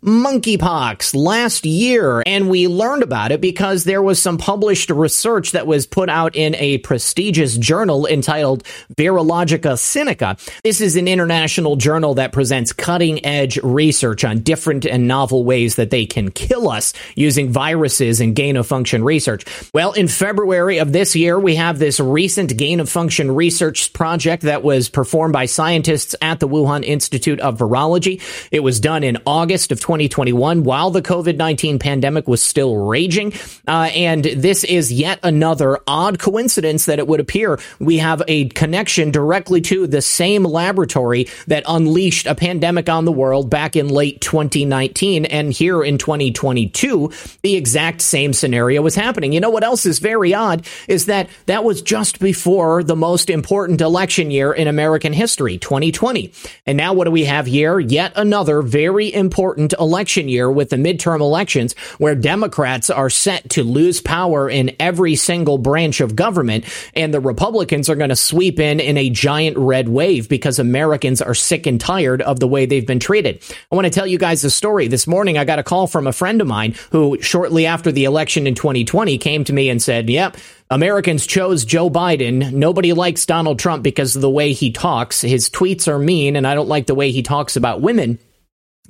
monkeypox 0.04 1.14
last 1.14 1.64
year, 1.64 2.24
and 2.26 2.50
we 2.50 2.66
learned 2.66 3.04
about 3.04 3.30
it 3.30 3.40
because 3.40 3.84
there 3.84 4.02
was 4.02 4.20
some 4.20 4.36
published 4.36 4.90
research 4.90 5.52
that 5.52 5.66
was 5.66 5.86
put 5.86 6.08
out 6.08 6.34
in 6.34 6.56
a 6.56 6.78
prestigious 6.78 7.56
journal 7.56 8.06
entitled 8.06 8.64
Virologica 8.96 9.74
Sinica. 9.74 10.36
This 10.62 10.80
is 10.80 10.96
an 10.96 11.06
international 11.06 11.76
journal 11.76 12.14
that 12.14 12.32
presents 12.32 12.72
cutting 12.72 13.24
edge 13.24 13.58
research 13.58 14.24
on 14.24 14.40
different 14.40 14.84
and 14.86 15.06
novel 15.06 15.44
ways 15.44 15.76
that 15.76 15.90
they 15.90 16.04
can 16.04 16.32
kill 16.32 16.68
us 16.68 16.92
using 17.14 17.50
viruses 17.50 18.20
and 18.20 18.34
gain 18.34 18.56
of 18.56 18.66
function 18.66 19.04
research. 19.04 19.44
Well, 19.72 19.92
in 19.92 20.08
February 20.08 20.78
of 20.78 20.92
this 20.92 21.14
year, 21.14 21.38
we 21.38 21.54
have 21.54 21.78
this 21.78 22.00
recent 22.00 22.56
gain 22.56 22.80
of 22.80 22.88
function 22.88 23.30
research 23.30 23.92
project 23.92 24.42
that 24.42 24.64
was 24.64 24.88
performed 24.88 25.32
by 25.32 25.46
scientists 25.46 26.16
at 26.20 26.40
the 26.40 26.48
Wuhan 26.48 26.82
Institute 26.82 27.38
of 27.38 27.58
Virology. 27.58 28.20
It 28.50 28.60
was 28.60 28.80
done 28.80 29.04
in 29.04 29.18
August 29.26 29.70
of 29.70 29.80
2021 29.92 30.64
while 30.64 30.90
the 30.90 31.02
COVID 31.02 31.36
19 31.36 31.78
pandemic 31.78 32.26
was 32.26 32.42
still 32.42 32.76
raging. 32.76 33.34
Uh, 33.68 33.90
and 33.94 34.24
this 34.24 34.64
is 34.64 34.90
yet 34.90 35.20
another 35.22 35.78
odd 35.86 36.18
coincidence 36.18 36.86
that 36.86 36.98
it 36.98 37.06
would 37.06 37.20
appear 37.20 37.60
we 37.78 37.98
have 37.98 38.22
a 38.26 38.48
connection 38.48 39.10
directly 39.10 39.60
to 39.60 39.86
the 39.86 40.00
same 40.00 40.44
laboratory 40.44 41.28
that 41.46 41.62
unleashed 41.68 42.26
a 42.26 42.34
pandemic 42.34 42.88
on 42.88 43.04
the 43.04 43.12
world 43.12 43.50
back 43.50 43.76
in 43.76 43.88
late 43.88 44.22
2019. 44.22 45.26
And 45.26 45.52
here 45.52 45.82
in 45.82 45.98
2022, 45.98 47.12
the 47.42 47.56
exact 47.56 48.00
same 48.00 48.32
scenario 48.32 48.80
was 48.80 48.94
happening. 48.94 49.34
You 49.34 49.40
know 49.40 49.50
what 49.50 49.62
else 49.62 49.84
is 49.84 49.98
very 49.98 50.32
odd 50.32 50.66
is 50.88 51.04
that 51.06 51.28
that 51.46 51.64
was 51.64 51.82
just 51.82 52.18
before 52.18 52.82
the 52.82 52.96
most 52.96 53.28
important 53.28 53.82
election 53.82 54.30
year 54.30 54.54
in 54.54 54.68
American 54.68 55.12
history, 55.12 55.58
2020. 55.58 56.32
And 56.64 56.78
now 56.78 56.94
what 56.94 57.04
do 57.04 57.10
we 57.10 57.24
have 57.24 57.44
here? 57.44 57.78
Yet 57.78 58.12
another 58.16 58.62
very 58.62 59.12
important 59.12 59.74
election 59.82 60.28
year 60.28 60.50
with 60.50 60.70
the 60.70 60.76
midterm 60.76 61.20
elections 61.20 61.74
where 61.98 62.14
Democrats 62.14 62.88
are 62.88 63.10
set 63.10 63.50
to 63.50 63.62
lose 63.62 64.00
power 64.00 64.48
in 64.48 64.74
every 64.80 65.16
single 65.16 65.58
branch 65.58 66.00
of 66.00 66.16
government 66.16 66.64
and 66.94 67.12
the 67.12 67.20
Republicans 67.20 67.90
are 67.90 67.96
going 67.96 68.08
to 68.08 68.16
sweep 68.16 68.58
in 68.58 68.80
in 68.80 68.96
a 68.96 69.10
giant 69.10 69.58
red 69.58 69.88
wave 69.88 70.28
because 70.28 70.58
Americans 70.58 71.20
are 71.20 71.34
sick 71.34 71.66
and 71.66 71.80
tired 71.80 72.22
of 72.22 72.40
the 72.40 72.48
way 72.48 72.64
they've 72.64 72.86
been 72.86 73.00
treated. 73.00 73.42
I 73.70 73.74
want 73.74 73.86
to 73.86 73.90
tell 73.90 74.06
you 74.06 74.18
guys 74.18 74.44
a 74.44 74.50
story. 74.50 74.88
This 74.88 75.06
morning 75.06 75.36
I 75.36 75.44
got 75.44 75.58
a 75.58 75.62
call 75.62 75.86
from 75.86 76.06
a 76.06 76.12
friend 76.12 76.40
of 76.40 76.46
mine 76.46 76.74
who 76.90 77.20
shortly 77.20 77.66
after 77.66 77.92
the 77.92 78.04
election 78.04 78.46
in 78.46 78.54
2020 78.54 79.18
came 79.18 79.44
to 79.44 79.52
me 79.52 79.68
and 79.68 79.82
said, 79.82 80.08
"Yep, 80.08 80.36
Americans 80.70 81.26
chose 81.26 81.64
Joe 81.64 81.90
Biden. 81.90 82.52
Nobody 82.52 82.92
likes 82.92 83.26
Donald 83.26 83.58
Trump 83.58 83.82
because 83.82 84.16
of 84.16 84.22
the 84.22 84.30
way 84.30 84.52
he 84.52 84.70
talks. 84.70 85.20
His 85.20 85.50
tweets 85.50 85.88
are 85.88 85.98
mean 85.98 86.36
and 86.36 86.46
I 86.46 86.54
don't 86.54 86.68
like 86.68 86.86
the 86.86 86.94
way 86.94 87.10
he 87.10 87.22
talks 87.22 87.56
about 87.56 87.80
women." 87.80 88.18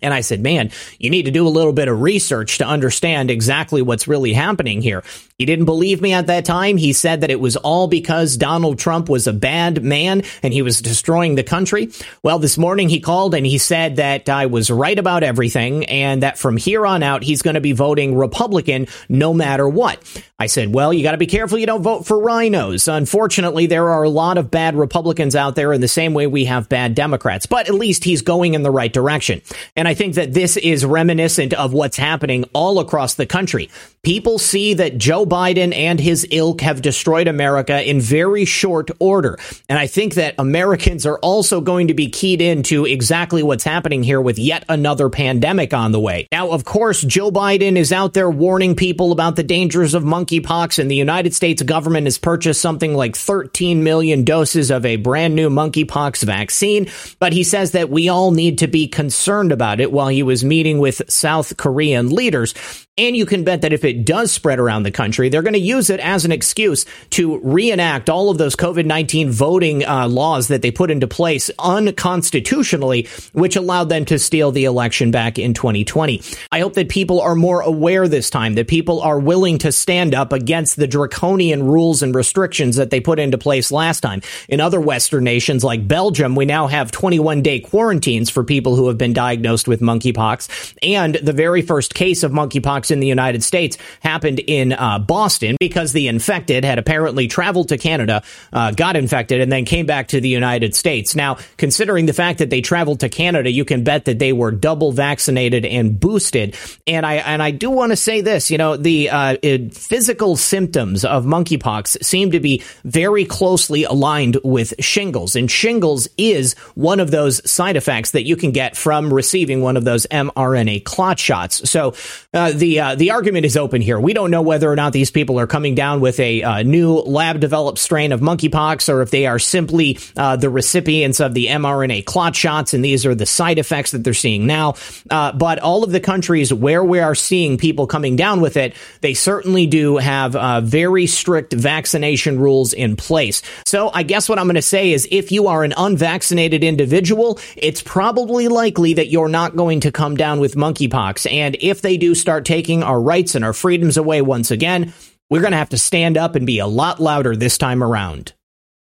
And 0.02 0.12
I 0.12 0.20
said, 0.20 0.40
man, 0.40 0.70
you 0.98 1.10
need 1.10 1.24
to 1.24 1.30
do 1.30 1.46
a 1.46 1.50
little 1.50 1.72
bit 1.72 1.88
of 1.88 2.00
research 2.00 2.58
to 2.58 2.66
understand 2.66 3.30
exactly 3.30 3.82
what's 3.82 4.08
really 4.08 4.32
happening 4.32 4.82
here. 4.82 5.02
He 5.38 5.46
didn't 5.46 5.64
believe 5.64 6.00
me 6.00 6.12
at 6.12 6.28
that 6.28 6.44
time. 6.44 6.76
He 6.76 6.92
said 6.92 7.22
that 7.22 7.30
it 7.30 7.40
was 7.40 7.56
all 7.56 7.88
because 7.88 8.36
Donald 8.36 8.78
Trump 8.78 9.08
was 9.08 9.26
a 9.26 9.32
bad 9.32 9.82
man 9.82 10.22
and 10.42 10.52
he 10.52 10.62
was 10.62 10.80
destroying 10.80 11.34
the 11.34 11.42
country. 11.42 11.90
Well, 12.22 12.38
this 12.38 12.58
morning 12.58 12.88
he 12.88 13.00
called 13.00 13.34
and 13.34 13.44
he 13.44 13.58
said 13.58 13.96
that 13.96 14.28
I 14.28 14.46
was 14.46 14.70
right 14.70 14.98
about 14.98 15.22
everything 15.22 15.86
and 15.86 16.22
that 16.22 16.38
from 16.38 16.56
here 16.56 16.86
on 16.86 17.02
out, 17.02 17.22
he's 17.22 17.42
going 17.42 17.54
to 17.54 17.60
be 17.60 17.72
voting 17.72 18.16
Republican 18.16 18.86
no 19.08 19.34
matter 19.34 19.68
what. 19.68 20.02
I 20.38 20.46
said, 20.46 20.74
well, 20.74 20.92
you 20.92 21.02
got 21.02 21.12
to 21.12 21.18
be 21.18 21.26
careful 21.26 21.58
you 21.58 21.66
don't 21.66 21.82
vote 21.82 22.06
for 22.06 22.18
rhinos. 22.18 22.88
Unfortunately, 22.88 23.66
there 23.66 23.90
are 23.90 24.02
a 24.02 24.10
lot 24.10 24.38
of 24.38 24.50
bad 24.50 24.74
Republicans 24.74 25.36
out 25.36 25.54
there 25.54 25.72
in 25.72 25.80
the 25.80 25.88
same 25.88 26.14
way 26.14 26.26
we 26.26 26.46
have 26.46 26.68
bad 26.68 26.94
Democrats, 26.94 27.46
but 27.46 27.68
at 27.68 27.74
least 27.74 28.02
he's 28.02 28.22
going 28.22 28.54
in 28.54 28.62
the 28.62 28.70
right 28.70 28.92
direction. 28.92 29.40
And 29.76 29.86
I 29.86 29.91
I 29.92 29.94
think 29.94 30.14
that 30.14 30.32
this 30.32 30.56
is 30.56 30.86
reminiscent 30.86 31.52
of 31.52 31.74
what's 31.74 31.98
happening 31.98 32.46
all 32.54 32.78
across 32.78 33.12
the 33.16 33.26
country. 33.26 33.68
People 34.02 34.38
see 34.38 34.72
that 34.72 34.96
Joe 34.96 35.26
Biden 35.26 35.76
and 35.76 36.00
his 36.00 36.26
ilk 36.30 36.62
have 36.62 36.80
destroyed 36.80 37.28
America 37.28 37.86
in 37.86 38.00
very 38.00 38.46
short 38.46 38.90
order. 38.98 39.38
And 39.68 39.78
I 39.78 39.86
think 39.86 40.14
that 40.14 40.34
Americans 40.38 41.04
are 41.04 41.18
also 41.18 41.60
going 41.60 41.88
to 41.88 41.94
be 41.94 42.08
keyed 42.08 42.40
into 42.40 42.86
exactly 42.86 43.42
what's 43.42 43.64
happening 43.64 44.02
here 44.02 44.20
with 44.20 44.38
yet 44.38 44.64
another 44.70 45.10
pandemic 45.10 45.74
on 45.74 45.92
the 45.92 46.00
way. 46.00 46.26
Now, 46.32 46.52
of 46.52 46.64
course, 46.64 47.02
Joe 47.02 47.30
Biden 47.30 47.76
is 47.76 47.92
out 47.92 48.14
there 48.14 48.30
warning 48.30 48.74
people 48.74 49.12
about 49.12 49.36
the 49.36 49.44
dangers 49.44 49.92
of 49.92 50.04
monkeypox, 50.04 50.78
and 50.78 50.90
the 50.90 50.96
United 50.96 51.34
States 51.34 51.62
government 51.62 52.06
has 52.06 52.16
purchased 52.16 52.62
something 52.62 52.94
like 52.94 53.14
13 53.14 53.84
million 53.84 54.24
doses 54.24 54.70
of 54.70 54.86
a 54.86 54.96
brand 54.96 55.34
new 55.34 55.50
monkeypox 55.50 56.24
vaccine. 56.24 56.88
But 57.18 57.34
he 57.34 57.44
says 57.44 57.72
that 57.72 57.90
we 57.90 58.08
all 58.08 58.30
need 58.30 58.58
to 58.58 58.66
be 58.66 58.88
concerned 58.88 59.52
about 59.52 59.81
it 59.81 59.81
while 59.90 60.08
he 60.08 60.22
was 60.22 60.44
meeting 60.44 60.78
with 60.78 61.02
South 61.08 61.56
Korean 61.56 62.10
leaders. 62.10 62.54
And 62.98 63.16
you 63.16 63.24
can 63.24 63.42
bet 63.42 63.62
that 63.62 63.72
if 63.72 63.86
it 63.86 64.04
does 64.04 64.30
spread 64.32 64.58
around 64.58 64.82
the 64.82 64.90
country, 64.90 65.30
they're 65.30 65.40
going 65.40 65.54
to 65.54 65.58
use 65.58 65.88
it 65.88 65.98
as 65.98 66.26
an 66.26 66.32
excuse 66.32 66.84
to 67.10 67.38
reenact 67.38 68.10
all 68.10 68.28
of 68.28 68.36
those 68.36 68.54
COVID 68.54 68.84
19 68.84 69.30
voting 69.30 69.82
uh, 69.82 70.06
laws 70.08 70.48
that 70.48 70.60
they 70.60 70.70
put 70.70 70.90
into 70.90 71.06
place 71.06 71.50
unconstitutionally, 71.58 73.08
which 73.32 73.56
allowed 73.56 73.88
them 73.88 74.04
to 74.04 74.18
steal 74.18 74.52
the 74.52 74.66
election 74.66 75.10
back 75.10 75.38
in 75.38 75.54
2020. 75.54 76.20
I 76.50 76.60
hope 76.60 76.74
that 76.74 76.90
people 76.90 77.22
are 77.22 77.34
more 77.34 77.62
aware 77.62 78.06
this 78.08 78.28
time, 78.28 78.56
that 78.56 78.68
people 78.68 79.00
are 79.00 79.18
willing 79.18 79.56
to 79.60 79.72
stand 79.72 80.14
up 80.14 80.34
against 80.34 80.76
the 80.76 80.86
draconian 80.86 81.62
rules 81.62 82.02
and 82.02 82.14
restrictions 82.14 82.76
that 82.76 82.90
they 82.90 83.00
put 83.00 83.18
into 83.18 83.38
place 83.38 83.72
last 83.72 84.00
time. 84.00 84.20
In 84.50 84.60
other 84.60 84.82
Western 84.82 85.24
nations 85.24 85.64
like 85.64 85.88
Belgium, 85.88 86.34
we 86.34 86.44
now 86.44 86.66
have 86.66 86.90
21 86.90 87.40
day 87.40 87.58
quarantines 87.58 88.28
for 88.28 88.44
people 88.44 88.76
who 88.76 88.88
have 88.88 88.98
been 88.98 89.14
diagnosed 89.14 89.66
with 89.66 89.80
monkeypox. 89.80 90.74
And 90.82 91.14
the 91.14 91.32
very 91.32 91.62
first 91.62 91.94
case 91.94 92.22
of 92.22 92.32
monkeypox 92.32 92.81
in 92.90 93.00
the 93.00 93.06
United 93.06 93.42
States 93.42 93.78
happened 94.00 94.40
in 94.40 94.72
uh, 94.72 94.98
Boston 94.98 95.56
because 95.60 95.92
the 95.92 96.08
infected 96.08 96.64
had 96.64 96.78
apparently 96.78 97.28
traveled 97.28 97.68
to 97.68 97.78
Canada, 97.78 98.22
uh, 98.52 98.70
got 98.72 98.96
infected, 98.96 99.40
and 99.40 99.50
then 99.50 99.64
came 99.64 99.86
back 99.86 100.08
to 100.08 100.20
the 100.20 100.28
United 100.28 100.74
States. 100.74 101.14
Now, 101.14 101.38
considering 101.56 102.06
the 102.06 102.12
fact 102.12 102.38
that 102.38 102.50
they 102.50 102.60
traveled 102.60 103.00
to 103.00 103.08
Canada, 103.08 103.50
you 103.50 103.64
can 103.64 103.84
bet 103.84 104.04
that 104.06 104.18
they 104.18 104.32
were 104.32 104.50
double 104.50 104.92
vaccinated 104.92 105.64
and 105.64 105.98
boosted. 105.98 106.56
And 106.86 107.06
I 107.06 107.14
and 107.14 107.42
I 107.42 107.50
do 107.50 107.70
want 107.70 107.90
to 107.90 107.96
say 107.96 108.20
this, 108.20 108.50
you 108.50 108.58
know, 108.58 108.76
the 108.76 109.10
uh, 109.10 109.36
physical 109.70 110.36
symptoms 110.36 111.04
of 111.04 111.24
monkeypox 111.24 112.02
seem 112.04 112.30
to 112.32 112.40
be 112.40 112.62
very 112.84 113.24
closely 113.24 113.84
aligned 113.84 114.38
with 114.44 114.74
shingles, 114.80 115.36
and 115.36 115.50
shingles 115.50 116.08
is 116.16 116.54
one 116.74 117.00
of 117.00 117.10
those 117.10 117.48
side 117.50 117.76
effects 117.76 118.12
that 118.12 118.24
you 118.24 118.36
can 118.36 118.52
get 118.52 118.76
from 118.76 119.12
receiving 119.12 119.60
one 119.60 119.76
of 119.76 119.84
those 119.84 120.06
mRNA 120.06 120.84
clot 120.84 121.18
shots. 121.18 121.68
So 121.68 121.94
uh, 122.34 122.52
the 122.72 122.80
uh, 122.80 122.94
the 122.94 123.10
argument 123.10 123.44
is 123.44 123.56
open 123.56 123.82
here. 123.82 124.00
We 124.00 124.14
don't 124.14 124.30
know 124.30 124.42
whether 124.42 124.70
or 124.70 124.76
not 124.76 124.92
these 124.92 125.10
people 125.10 125.38
are 125.38 125.46
coming 125.46 125.74
down 125.74 126.00
with 126.00 126.18
a 126.20 126.42
uh, 126.42 126.62
new 126.62 126.94
lab 126.94 127.38
developed 127.40 127.78
strain 127.78 128.12
of 128.12 128.20
monkeypox 128.20 128.92
or 128.92 129.02
if 129.02 129.10
they 129.10 129.26
are 129.26 129.38
simply 129.38 129.98
uh, 130.16 130.36
the 130.36 130.48
recipients 130.48 131.20
of 131.20 131.34
the 131.34 131.46
mRNA 131.48 132.04
clot 132.06 132.34
shots 132.34 132.72
and 132.72 132.84
these 132.84 133.04
are 133.04 133.14
the 133.14 133.26
side 133.26 133.58
effects 133.58 133.90
that 133.90 134.04
they're 134.04 134.14
seeing 134.14 134.46
now. 134.46 134.74
Uh, 135.10 135.32
but 135.32 135.58
all 135.58 135.84
of 135.84 135.92
the 135.92 136.00
countries 136.00 136.52
where 136.52 136.82
we 136.82 137.00
are 137.00 137.14
seeing 137.14 137.58
people 137.58 137.86
coming 137.86 138.16
down 138.16 138.40
with 138.40 138.56
it, 138.56 138.74
they 139.02 139.14
certainly 139.14 139.66
do 139.66 139.98
have 139.98 140.34
uh, 140.34 140.60
very 140.60 141.06
strict 141.06 141.52
vaccination 141.52 142.38
rules 142.38 142.72
in 142.72 142.96
place. 142.96 143.42
So 143.66 143.90
I 143.92 144.02
guess 144.02 144.28
what 144.28 144.38
I'm 144.38 144.46
going 144.46 144.54
to 144.54 144.62
say 144.62 144.92
is 144.92 145.06
if 145.10 145.30
you 145.30 145.48
are 145.48 145.62
an 145.62 145.74
unvaccinated 145.76 146.64
individual, 146.64 147.38
it's 147.56 147.82
probably 147.82 148.48
likely 148.48 148.94
that 148.94 149.08
you're 149.08 149.28
not 149.28 149.56
going 149.56 149.80
to 149.80 149.92
come 149.92 150.16
down 150.16 150.40
with 150.40 150.54
monkeypox. 150.54 151.30
And 151.30 151.56
if 151.60 151.82
they 151.82 151.96
do 151.98 152.14
start 152.14 152.44
taking 152.46 152.61
our 152.82 153.00
rights 153.00 153.34
and 153.34 153.44
our 153.44 153.52
freedoms 153.52 153.96
away 153.96 154.22
once 154.22 154.50
again, 154.50 154.92
we're 155.28 155.40
going 155.40 155.52
to 155.52 155.58
have 155.58 155.70
to 155.70 155.78
stand 155.78 156.16
up 156.16 156.34
and 156.34 156.46
be 156.46 156.58
a 156.58 156.66
lot 156.66 157.00
louder 157.00 157.34
this 157.34 157.58
time 157.58 157.82
around. 157.82 158.34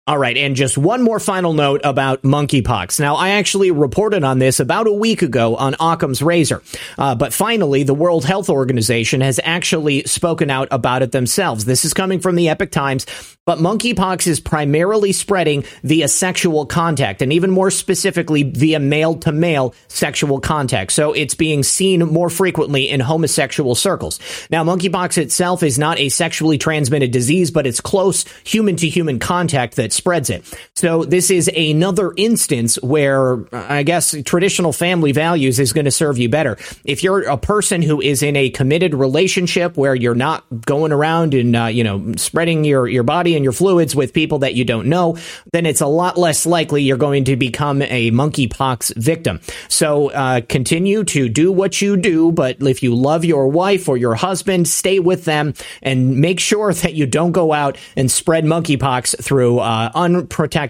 All 0.08 0.18
right, 0.18 0.36
and 0.36 0.56
just 0.56 0.80
one 0.80 1.04
more 1.04 1.20
final 1.20 1.54
note 1.54 1.82
about 1.84 2.24
monkeypox. 2.24 3.00
Now, 3.00 3.18
I 3.18 3.30
actually 3.30 3.70
reported 3.70 4.24
on 4.24 4.40
this 4.40 4.60
about 4.60 4.88
a 4.88 4.92
week 4.92 5.22
ago 5.22 5.56
on 5.56 5.76
Occam's 5.80 6.24
Razor, 6.24 6.64
uh, 6.98 7.14
but 7.14 7.34
finally, 7.34 7.84
the 7.84 7.94
World 7.94 8.26
Health 8.26 8.50
Organization 8.50 9.22
has 9.22 9.40
actually 9.44 10.02
spoken 10.06 10.50
out 10.50 10.70
about 10.72 11.04
it 11.04 11.12
themselves. 11.12 11.66
This 11.66 11.86
is 11.86 11.94
coming 11.94 12.20
from 12.20 12.36
the 12.36 12.50
Epoch 12.50 12.72
Times, 12.72 13.06
but 13.46 13.60
monkeypox 13.60 14.26
is 14.26 14.40
primarily 14.40 15.12
spreading 15.12 15.66
via 15.84 16.08
sexual 16.08 16.66
contact, 16.66 17.22
and 17.22 17.32
even 17.32 17.52
more 17.52 17.70
specifically, 17.70 18.42
via 18.42 18.80
male 18.80 19.14
to 19.18 19.32
male 19.32 19.76
sexual 19.88 20.40
contact. 20.40 20.94
So 20.94 21.14
it's 21.14 21.36
being 21.36 21.62
seen 21.62 22.00
more 22.00 22.32
frequently 22.32 22.90
in 22.90 23.02
homosexual 23.02 23.76
circles. 23.76 24.20
Now, 24.50 24.64
monkeypox 24.64 25.20
itself 25.20 25.62
is 25.62 25.78
not 25.78 26.00
a 26.00 26.10
sexually 26.10 26.58
transmitted 26.58 27.12
disease, 27.12 27.52
but 27.52 27.68
it's 27.68 27.82
close 27.82 28.26
human 28.44 28.78
to 28.78 28.90
human 28.90 29.20
contact 29.20 29.76
that 29.76 29.92
spreads 30.02 30.32
it. 30.32 30.44
So 30.82 31.04
this 31.04 31.30
is 31.30 31.48
another 31.56 32.12
instance 32.18 32.82
where 32.82 33.46
I 33.54 33.84
guess 33.84 34.16
traditional 34.26 34.74
family 34.74 35.12
values 35.12 35.60
is 35.60 35.74
going 35.74 35.86
to 35.86 35.92
serve 35.92 36.18
you 36.18 36.28
better. 36.28 36.58
If 36.84 37.04
you're 37.04 37.22
a 37.30 37.38
person 37.38 37.84
who 37.84 38.02
is 38.02 38.24
in 38.24 38.36
a 38.36 38.50
committed 38.50 38.96
relationship 38.96 39.78
where 39.78 39.94
you're 39.94 40.16
not 40.16 40.44
going 40.66 40.92
around 40.92 41.36
and 41.36 41.56
uh, 41.56 41.66
you 41.66 41.84
know 41.84 42.14
spreading 42.18 42.64
your 42.64 42.88
your 42.88 43.04
body 43.04 43.36
and 43.36 43.44
your 43.44 43.54
fluids 43.54 43.96
with 43.96 44.12
people 44.12 44.40
that 44.40 44.56
you 44.56 44.66
don't 44.66 44.88
know, 44.88 45.20
then 45.54 45.68
it's 45.68 45.82
a 45.82 45.86
lot 45.86 46.18
less 46.18 46.48
likely 46.48 46.82
you're 46.82 46.98
going 46.98 47.26
to 47.26 47.36
become 47.36 47.84
a 47.84 48.10
monkeypox 48.10 48.96
victim. 48.98 49.40
So 49.68 50.10
uh, 50.10 50.42
continue 50.50 51.04
to 51.04 51.30
do 51.30 51.52
what 51.52 51.80
you 51.80 51.96
do, 51.96 52.32
but 52.32 52.60
if 52.60 52.82
you 52.82 52.96
love 52.96 53.24
your 53.24 53.48
wife 53.50 53.88
or 53.88 53.98
your 53.98 54.16
husband, 54.16 54.68
stay 54.68 54.98
with 54.98 55.26
them 55.26 55.54
and 55.84 56.18
make 56.18 56.40
sure 56.40 56.74
that 56.82 56.96
you 56.96 57.06
don't 57.06 57.34
go 57.34 57.54
out 57.54 57.78
and 57.96 58.10
spread 58.10 58.46
monkeypox 58.46 59.24
through 59.24 59.60
uh, 59.60 59.92
uh, 59.94 60.00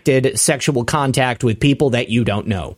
unprotected 0.08 0.40
sexual 0.40 0.84
contact 0.84 1.44
with 1.44 1.60
people 1.60 1.92
that 1.92 2.10
you 2.10 2.24
don't 2.24 2.48
know. 2.48 2.78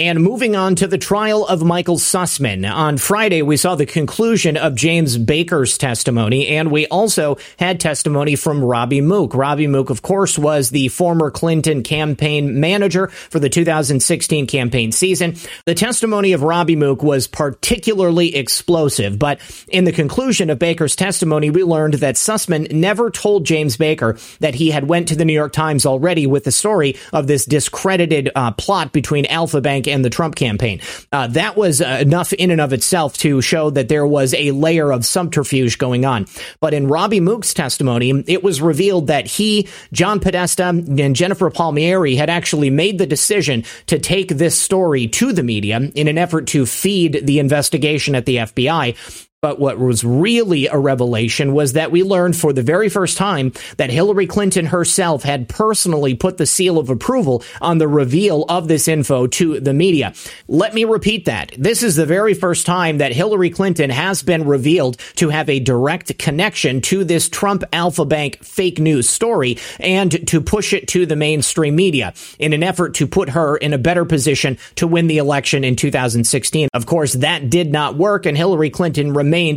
And 0.00 0.22
moving 0.22 0.56
on 0.56 0.76
to 0.76 0.86
the 0.86 0.96
trial 0.96 1.46
of 1.46 1.62
Michael 1.62 1.98
Sussman. 1.98 2.66
On 2.66 2.96
Friday, 2.96 3.42
we 3.42 3.58
saw 3.58 3.74
the 3.74 3.84
conclusion 3.84 4.56
of 4.56 4.74
James 4.74 5.18
Baker's 5.18 5.76
testimony, 5.76 6.48
and 6.48 6.70
we 6.70 6.86
also 6.86 7.36
had 7.58 7.80
testimony 7.80 8.34
from 8.34 8.64
Robbie 8.64 9.02
Mook. 9.02 9.34
Robbie 9.34 9.66
Mook, 9.66 9.90
of 9.90 10.00
course, 10.00 10.38
was 10.38 10.70
the 10.70 10.88
former 10.88 11.30
Clinton 11.30 11.82
campaign 11.82 12.60
manager 12.60 13.08
for 13.08 13.40
the 13.40 13.50
2016 13.50 14.46
campaign 14.46 14.90
season. 14.90 15.36
The 15.66 15.74
testimony 15.74 16.32
of 16.32 16.42
Robbie 16.42 16.76
Mook 16.76 17.02
was 17.02 17.26
particularly 17.26 18.36
explosive, 18.36 19.18
but 19.18 19.38
in 19.68 19.84
the 19.84 19.92
conclusion 19.92 20.48
of 20.48 20.58
Baker's 20.58 20.96
testimony, 20.96 21.50
we 21.50 21.62
learned 21.62 21.94
that 21.94 22.14
Sussman 22.14 22.72
never 22.72 23.10
told 23.10 23.44
James 23.44 23.76
Baker 23.76 24.16
that 24.38 24.54
he 24.54 24.70
had 24.70 24.88
went 24.88 25.08
to 25.08 25.16
the 25.16 25.26
New 25.26 25.34
York 25.34 25.52
Times 25.52 25.84
already 25.84 26.26
with 26.26 26.44
the 26.44 26.52
story 26.52 26.96
of 27.12 27.26
this 27.26 27.44
discredited 27.44 28.30
uh, 28.34 28.52
plot 28.52 28.92
between 28.94 29.26
Alfa 29.26 29.60
Bank 29.60 29.89
and 29.90 30.04
the 30.04 30.10
Trump 30.10 30.34
campaign. 30.34 30.80
Uh, 31.12 31.26
that 31.28 31.56
was 31.56 31.80
uh, 31.80 31.98
enough 32.00 32.32
in 32.32 32.50
and 32.50 32.60
of 32.60 32.72
itself 32.72 33.16
to 33.18 33.40
show 33.40 33.70
that 33.70 33.88
there 33.88 34.06
was 34.06 34.34
a 34.34 34.50
layer 34.52 34.92
of 34.92 35.04
subterfuge 35.04 35.78
going 35.78 36.04
on. 36.04 36.26
But 36.60 36.74
in 36.74 36.88
Robbie 36.88 37.20
Mook's 37.20 37.54
testimony, 37.54 38.24
it 38.26 38.42
was 38.42 38.60
revealed 38.60 39.08
that 39.08 39.26
he, 39.26 39.68
John 39.92 40.20
Podesta, 40.20 40.64
and 40.64 41.16
Jennifer 41.16 41.50
Palmieri 41.50 42.14
had 42.14 42.30
actually 42.30 42.70
made 42.70 42.98
the 42.98 43.06
decision 43.06 43.64
to 43.86 43.98
take 43.98 44.28
this 44.28 44.56
story 44.56 45.06
to 45.08 45.32
the 45.32 45.42
media 45.42 45.78
in 45.94 46.08
an 46.08 46.18
effort 46.18 46.46
to 46.48 46.66
feed 46.66 47.26
the 47.26 47.38
investigation 47.38 48.14
at 48.14 48.26
the 48.26 48.36
FBI. 48.36 48.96
But 49.42 49.58
what 49.58 49.78
was 49.78 50.04
really 50.04 50.66
a 50.66 50.76
revelation 50.76 51.54
was 51.54 51.72
that 51.72 51.90
we 51.90 52.02
learned 52.02 52.36
for 52.36 52.52
the 52.52 52.62
very 52.62 52.90
first 52.90 53.16
time 53.16 53.54
that 53.78 53.88
Hillary 53.88 54.26
Clinton 54.26 54.66
herself 54.66 55.22
had 55.22 55.48
personally 55.48 56.14
put 56.14 56.36
the 56.36 56.44
seal 56.44 56.76
of 56.76 56.90
approval 56.90 57.42
on 57.58 57.78
the 57.78 57.88
reveal 57.88 58.44
of 58.50 58.68
this 58.68 58.86
info 58.86 59.26
to 59.28 59.58
the 59.58 59.72
media. 59.72 60.12
Let 60.46 60.74
me 60.74 60.84
repeat 60.84 61.24
that. 61.24 61.54
This 61.56 61.82
is 61.82 61.96
the 61.96 62.04
very 62.04 62.34
first 62.34 62.66
time 62.66 62.98
that 62.98 63.12
Hillary 63.12 63.48
Clinton 63.48 63.88
has 63.88 64.22
been 64.22 64.44
revealed 64.44 64.98
to 65.14 65.30
have 65.30 65.48
a 65.48 65.58
direct 65.58 66.18
connection 66.18 66.82
to 66.82 67.02
this 67.02 67.30
Trump 67.30 67.64
Alfa 67.72 68.04
Bank 68.04 68.44
fake 68.44 68.78
news 68.78 69.08
story 69.08 69.56
and 69.78 70.28
to 70.28 70.42
push 70.42 70.74
it 70.74 70.86
to 70.88 71.06
the 71.06 71.16
mainstream 71.16 71.74
media 71.76 72.12
in 72.38 72.52
an 72.52 72.62
effort 72.62 72.92
to 72.96 73.06
put 73.06 73.30
her 73.30 73.56
in 73.56 73.72
a 73.72 73.78
better 73.78 74.04
position 74.04 74.58
to 74.74 74.86
win 74.86 75.06
the 75.06 75.16
election 75.16 75.64
in 75.64 75.76
2016. 75.76 76.68
Of 76.74 76.84
course, 76.84 77.14
that 77.14 77.48
did 77.48 77.72
not 77.72 77.96
work 77.96 78.26
and 78.26 78.36
Hillary 78.36 78.68
Clinton 78.68 79.14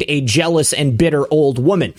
a 0.08 0.22
jealous 0.22 0.74
and 0.74 0.98
bitter 0.98 1.25
old 1.32 1.60
woman. 1.60 1.94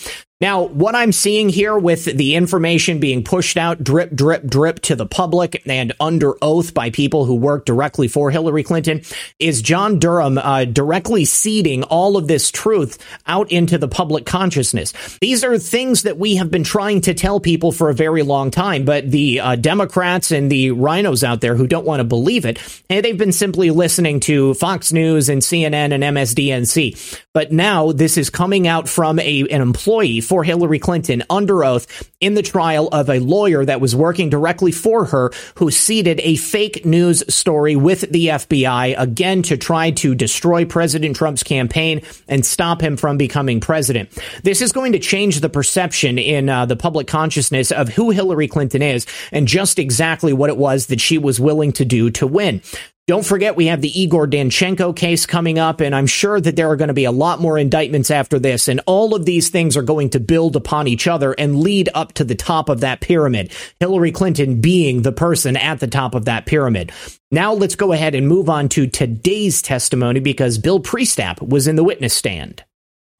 Now, 0.45 0.65
what 0.65 0.95
I'm 0.95 1.13
seeing 1.13 1.49
here 1.49 1.79
with 1.79 2.05
the 2.05 2.35
information 2.35 3.01
being 3.01 3.25
pushed 3.25 3.57
out 3.57 3.83
drip, 3.83 4.15
drip, 4.15 4.45
drip 4.45 4.81
to 4.81 4.95
the 4.95 5.07
public 5.07 5.63
and 5.65 5.95
under 5.99 6.35
oath 6.43 6.75
by 6.75 6.91
people 6.91 7.25
who 7.25 7.35
work 7.35 7.65
directly 7.65 8.09
for 8.09 8.31
Hillary 8.31 8.63
Clinton 8.63 9.01
is 9.39 9.63
John 9.63 9.99
Durham 9.99 10.37
uh, 10.37 10.67
directly 10.67 11.25
seeding 11.25 11.83
all 11.85 12.19
of 12.19 12.29
this 12.29 12.51
truth 12.51 12.99
out 13.27 13.51
into 13.53 13.79
the 13.79 13.89
public 13.89 14.27
consciousness. 14.27 14.93
These 15.23 15.45
are 15.45 15.57
things 15.57 16.03
that 16.03 16.19
we 16.19 16.37
have 16.37 16.51
been 16.51 16.63
trying 16.63 17.01
to 17.01 17.15
tell 17.15 17.41
people 17.41 17.73
for 17.73 17.89
a 17.89 17.95
very 17.95 18.23
long 18.23 18.51
time, 18.51 18.85
but 18.85 19.11
the 19.11 19.41
uh, 19.41 19.57
Democrats 19.57 20.31
and 20.31 20.53
the 20.53 20.73
rhinos 20.73 21.25
out 21.25 21.41
there 21.41 21.55
who 21.55 21.67
don't 21.67 21.87
want 21.87 22.01
to 22.01 22.05
believe 22.05 22.45
it, 22.45 22.59
they've 22.89 23.17
been 23.17 23.33
simply 23.33 23.71
listening 23.71 24.21
to 24.21 24.53
Fox 24.53 24.93
News 24.93 25.31
and 25.31 25.41
CNN 25.41 25.95
and 25.95 26.03
MSDNC. 26.03 27.23
But 27.33 27.51
now 27.51 27.93
this 27.93 28.19
is 28.19 28.29
coming 28.29 28.69
out 28.69 28.91
from 28.91 29.19
a, 29.19 29.41
an 29.49 29.63
employee 29.63 30.21
for 30.35 30.43
Hillary 30.43 30.81
Clinton 30.81 31.23
under 31.31 31.62
oath 31.62 32.11
in 32.21 32.35
the 32.35 32.43
trial 32.43 32.88
of 32.88 33.09
a 33.09 33.21
lawyer 33.21 33.64
that 33.64 33.81
was 33.81 33.95
working 33.95 34.31
directly 34.31 34.73
for 34.73 35.05
her 35.05 35.31
who 35.55 35.71
seeded 35.71 36.19
a 36.25 36.35
fake 36.35 36.85
news 36.85 37.23
story 37.33 37.76
with 37.76 38.00
the 38.11 38.26
FBI 38.26 38.99
again 38.99 39.43
to 39.43 39.57
try 39.57 39.93
to 39.93 40.12
destroy 40.12 40.64
President 40.64 41.14
Trump's 41.14 41.45
campaign 41.45 42.03
and 42.26 42.45
stop 42.45 42.83
him 42.83 42.97
from 42.97 43.17
becoming 43.17 43.61
president. 43.61 44.11
This 44.43 44.61
is 44.61 44.73
going 44.73 44.91
to 44.91 44.99
change 44.99 45.38
the 45.38 45.49
perception 45.49 46.19
in 46.19 46.49
uh, 46.49 46.67
the 46.67 46.75
public 46.75 47.07
consciousness 47.07 47.71
of 47.71 47.88
who 47.91 48.11
Hillary 48.11 48.49
Clinton 48.49 48.83
is 48.83 49.07
and 49.31 49.47
just 49.47 49.79
exactly 49.79 50.33
what 50.33 50.50
it 50.50 50.57
was 50.57 50.87
that 50.87 51.00
she 51.00 51.17
was 51.17 51.38
willing 51.38 51.71
to 51.75 51.85
do 51.85 52.11
to 52.11 52.26
win. 52.26 52.61
Don't 53.06 53.26
forget, 53.26 53.54
we 53.54 53.66
have 53.66 53.82
the 53.82 54.00
Igor 54.00 54.26
Danchenko 54.26 54.96
case 54.96 55.26
coming 55.26 55.58
up, 55.58 55.82
and 55.82 55.94
I'm 55.94 56.06
sure 56.06 56.40
that 56.40 56.56
there 56.56 56.70
are 56.70 56.76
going 56.76 56.88
to 56.88 56.94
be 56.94 57.04
a 57.04 57.12
lot 57.12 57.38
more 57.38 57.58
indictments 57.58 58.11
after 58.11 58.38
this. 58.38 58.66
And 58.66 58.80
all 58.87 59.14
of 59.14 59.26
these 59.26 59.50
things 59.50 59.76
are 59.76 59.82
going 59.82 60.08
to 60.11 60.20
build 60.20 60.56
upon 60.56 60.88
each 60.88 61.06
other 61.06 61.32
and 61.32 61.61
lead 61.61 61.90
up 61.92 62.14
to 62.14 62.25
the 62.25 62.34
top 62.34 62.70
of 62.70 62.80
that 62.80 63.02
pyramid. 63.02 63.52
Hillary 63.78 64.11
Clinton 64.11 64.62
being 64.62 65.02
the 65.02 65.12
person 65.12 65.54
at 65.54 65.80
the 65.80 65.87
top 65.87 66.14
of 66.14 66.25
that 66.25 66.46
pyramid. 66.46 66.92
Now 67.30 67.52
let's 67.52 67.76
go 67.76 67.92
ahead 67.92 68.14
and 68.14 68.26
move 68.26 68.49
on 68.49 68.70
to 68.70 68.87
today's 68.87 69.61
testimony 69.61 70.20
because 70.20 70.56
Bill 70.56 70.80
Priestap 70.80 71.46
was 71.46 71.66
in 71.66 71.76
the 71.76 71.84
witness 71.84 72.14
stand. 72.14 72.64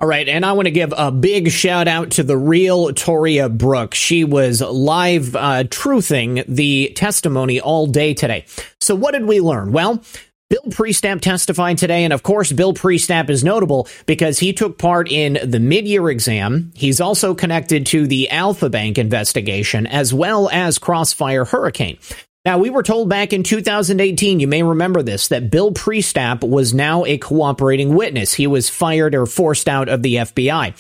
All 0.05 0.09
right, 0.09 0.29
and 0.29 0.45
I 0.45 0.53
want 0.53 0.67
to 0.67 0.71
give 0.71 0.93
a 0.95 1.11
big 1.11 1.51
shout 1.51 1.89
out 1.89 2.11
to 2.11 2.23
the 2.23 2.37
real 2.37 2.93
Toria 2.93 3.49
Brooke. 3.49 3.95
She 3.95 4.23
was 4.23 4.61
live 4.61 5.35
uh, 5.35 5.65
truthing 5.65 6.45
the 6.47 6.93
testimony 6.95 7.59
all 7.59 7.87
day 7.87 8.13
today. 8.13 8.45
So, 8.83 8.95
what 8.95 9.13
did 9.13 9.25
we 9.25 9.41
learn? 9.41 9.73
Well, 9.73 10.05
Bill 10.51 10.61
Priestap 10.69 11.23
testified 11.23 11.79
today, 11.79 12.05
and 12.05 12.13
of 12.13 12.23
course, 12.23 12.53
Bill 12.53 12.75
Priestap 12.75 13.31
is 13.31 13.43
notable 13.43 13.89
because 14.05 14.39
he 14.39 14.53
took 14.53 14.77
part 14.77 15.11
in 15.11 15.39
the 15.43 15.59
mid-year 15.59 16.11
exam. 16.11 16.71
He's 16.75 17.01
also 17.01 17.35
connected 17.35 17.87
to 17.87 18.07
the 18.07 18.29
Alfa 18.29 18.69
Bank 18.69 18.99
investigation 18.99 19.87
as 19.87 20.13
well 20.13 20.51
as 20.51 20.79
Crossfire 20.79 21.47
Hurricane. 21.47 21.97
Now, 22.45 22.59
we 22.59 22.69
were 22.69 22.83
told 22.83 23.09
back 23.09 23.33
in 23.33 23.43
2018, 23.43 24.39
you 24.39 24.47
may 24.47 24.63
remember 24.63 25.03
this, 25.03 25.29
that 25.29 25.51
Bill 25.51 25.73
Priestap 25.73 26.47
was 26.47 26.75
now 26.75 27.07
a 27.07 27.17
cooperating 27.17 27.95
witness. 27.95 28.35
He 28.35 28.47
was 28.47 28.69
fired 28.69 29.15
or 29.15 29.25
forced 29.25 29.67
out 29.67 29.89
of 29.89 30.03
the 30.03 30.17
FBI. 30.17 30.75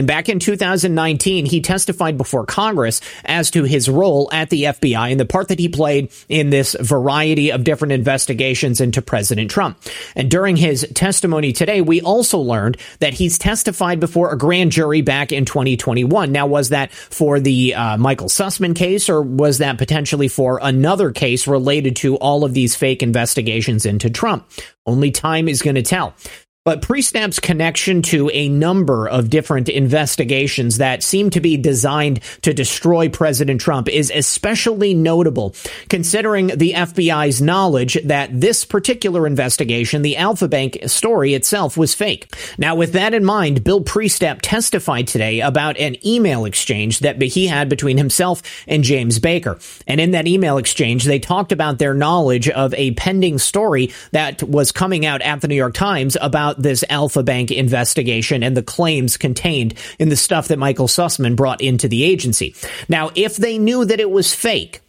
And 0.00 0.06
back 0.06 0.30
in 0.30 0.38
2019, 0.38 1.44
he 1.44 1.60
testified 1.60 2.16
before 2.16 2.46
Congress 2.46 3.02
as 3.22 3.50
to 3.50 3.64
his 3.64 3.86
role 3.86 4.30
at 4.32 4.48
the 4.48 4.62
FBI 4.62 5.10
and 5.10 5.20
the 5.20 5.26
part 5.26 5.48
that 5.48 5.58
he 5.58 5.68
played 5.68 6.10
in 6.26 6.48
this 6.48 6.74
variety 6.80 7.52
of 7.52 7.64
different 7.64 7.92
investigations 7.92 8.80
into 8.80 9.02
President 9.02 9.50
Trump. 9.50 9.78
And 10.16 10.30
during 10.30 10.56
his 10.56 10.88
testimony 10.94 11.52
today, 11.52 11.82
we 11.82 12.00
also 12.00 12.38
learned 12.38 12.78
that 13.00 13.12
he's 13.12 13.36
testified 13.36 14.00
before 14.00 14.32
a 14.32 14.38
grand 14.38 14.72
jury 14.72 15.02
back 15.02 15.32
in 15.32 15.44
2021. 15.44 16.32
Now, 16.32 16.46
was 16.46 16.70
that 16.70 16.90
for 16.92 17.38
the 17.38 17.74
uh, 17.74 17.98
Michael 17.98 18.28
Sussman 18.28 18.74
case, 18.74 19.10
or 19.10 19.20
was 19.20 19.58
that 19.58 19.76
potentially 19.76 20.28
for 20.28 20.60
another 20.62 21.12
case 21.12 21.46
related 21.46 21.96
to 21.96 22.16
all 22.16 22.42
of 22.42 22.54
these 22.54 22.74
fake 22.74 23.02
investigations 23.02 23.84
into 23.84 24.08
Trump? 24.08 24.50
Only 24.86 25.10
time 25.10 25.46
is 25.46 25.60
going 25.60 25.76
to 25.76 25.82
tell. 25.82 26.14
But 26.70 26.82
Priestap's 26.82 27.40
connection 27.40 28.00
to 28.02 28.30
a 28.32 28.48
number 28.48 29.08
of 29.08 29.28
different 29.28 29.68
investigations 29.68 30.78
that 30.78 31.02
seem 31.02 31.30
to 31.30 31.40
be 31.40 31.56
designed 31.56 32.20
to 32.42 32.54
destroy 32.54 33.08
President 33.08 33.60
Trump 33.60 33.88
is 33.88 34.12
especially 34.14 34.94
notable, 34.94 35.56
considering 35.88 36.46
the 36.46 36.74
FBI's 36.74 37.42
knowledge 37.42 37.98
that 38.04 38.40
this 38.40 38.64
particular 38.64 39.26
investigation, 39.26 40.02
the 40.02 40.16
Alfa 40.16 40.46
Bank 40.46 40.78
story 40.86 41.34
itself, 41.34 41.76
was 41.76 41.92
fake. 41.92 42.32
Now, 42.56 42.76
with 42.76 42.92
that 42.92 43.14
in 43.14 43.24
mind, 43.24 43.64
Bill 43.64 43.82
Priestap 43.82 44.38
testified 44.40 45.08
today 45.08 45.40
about 45.40 45.76
an 45.76 45.96
email 46.06 46.44
exchange 46.44 47.00
that 47.00 47.20
he 47.20 47.48
had 47.48 47.68
between 47.68 47.98
himself 47.98 48.44
and 48.68 48.84
James 48.84 49.18
Baker. 49.18 49.58
And 49.88 50.00
in 50.00 50.12
that 50.12 50.28
email 50.28 50.56
exchange, 50.56 51.02
they 51.02 51.18
talked 51.18 51.50
about 51.50 51.80
their 51.80 51.94
knowledge 51.94 52.48
of 52.48 52.72
a 52.74 52.92
pending 52.92 53.38
story 53.38 53.92
that 54.12 54.44
was 54.44 54.70
coming 54.70 55.04
out 55.04 55.20
at 55.20 55.40
the 55.40 55.48
New 55.48 55.56
York 55.56 55.74
Times 55.74 56.16
about 56.20 56.59
this 56.62 56.84
Alfa 56.88 57.22
Bank 57.22 57.50
investigation 57.50 58.42
and 58.42 58.56
the 58.56 58.62
claims 58.62 59.16
contained 59.16 59.74
in 59.98 60.08
the 60.08 60.16
stuff 60.16 60.48
that 60.48 60.58
Michael 60.58 60.88
Sussman 60.88 61.36
brought 61.36 61.60
into 61.60 61.88
the 61.88 62.04
agency. 62.04 62.54
Now, 62.88 63.10
if 63.14 63.36
they 63.36 63.58
knew 63.58 63.84
that 63.84 64.00
it 64.00 64.10
was 64.10 64.34
fake, 64.34 64.80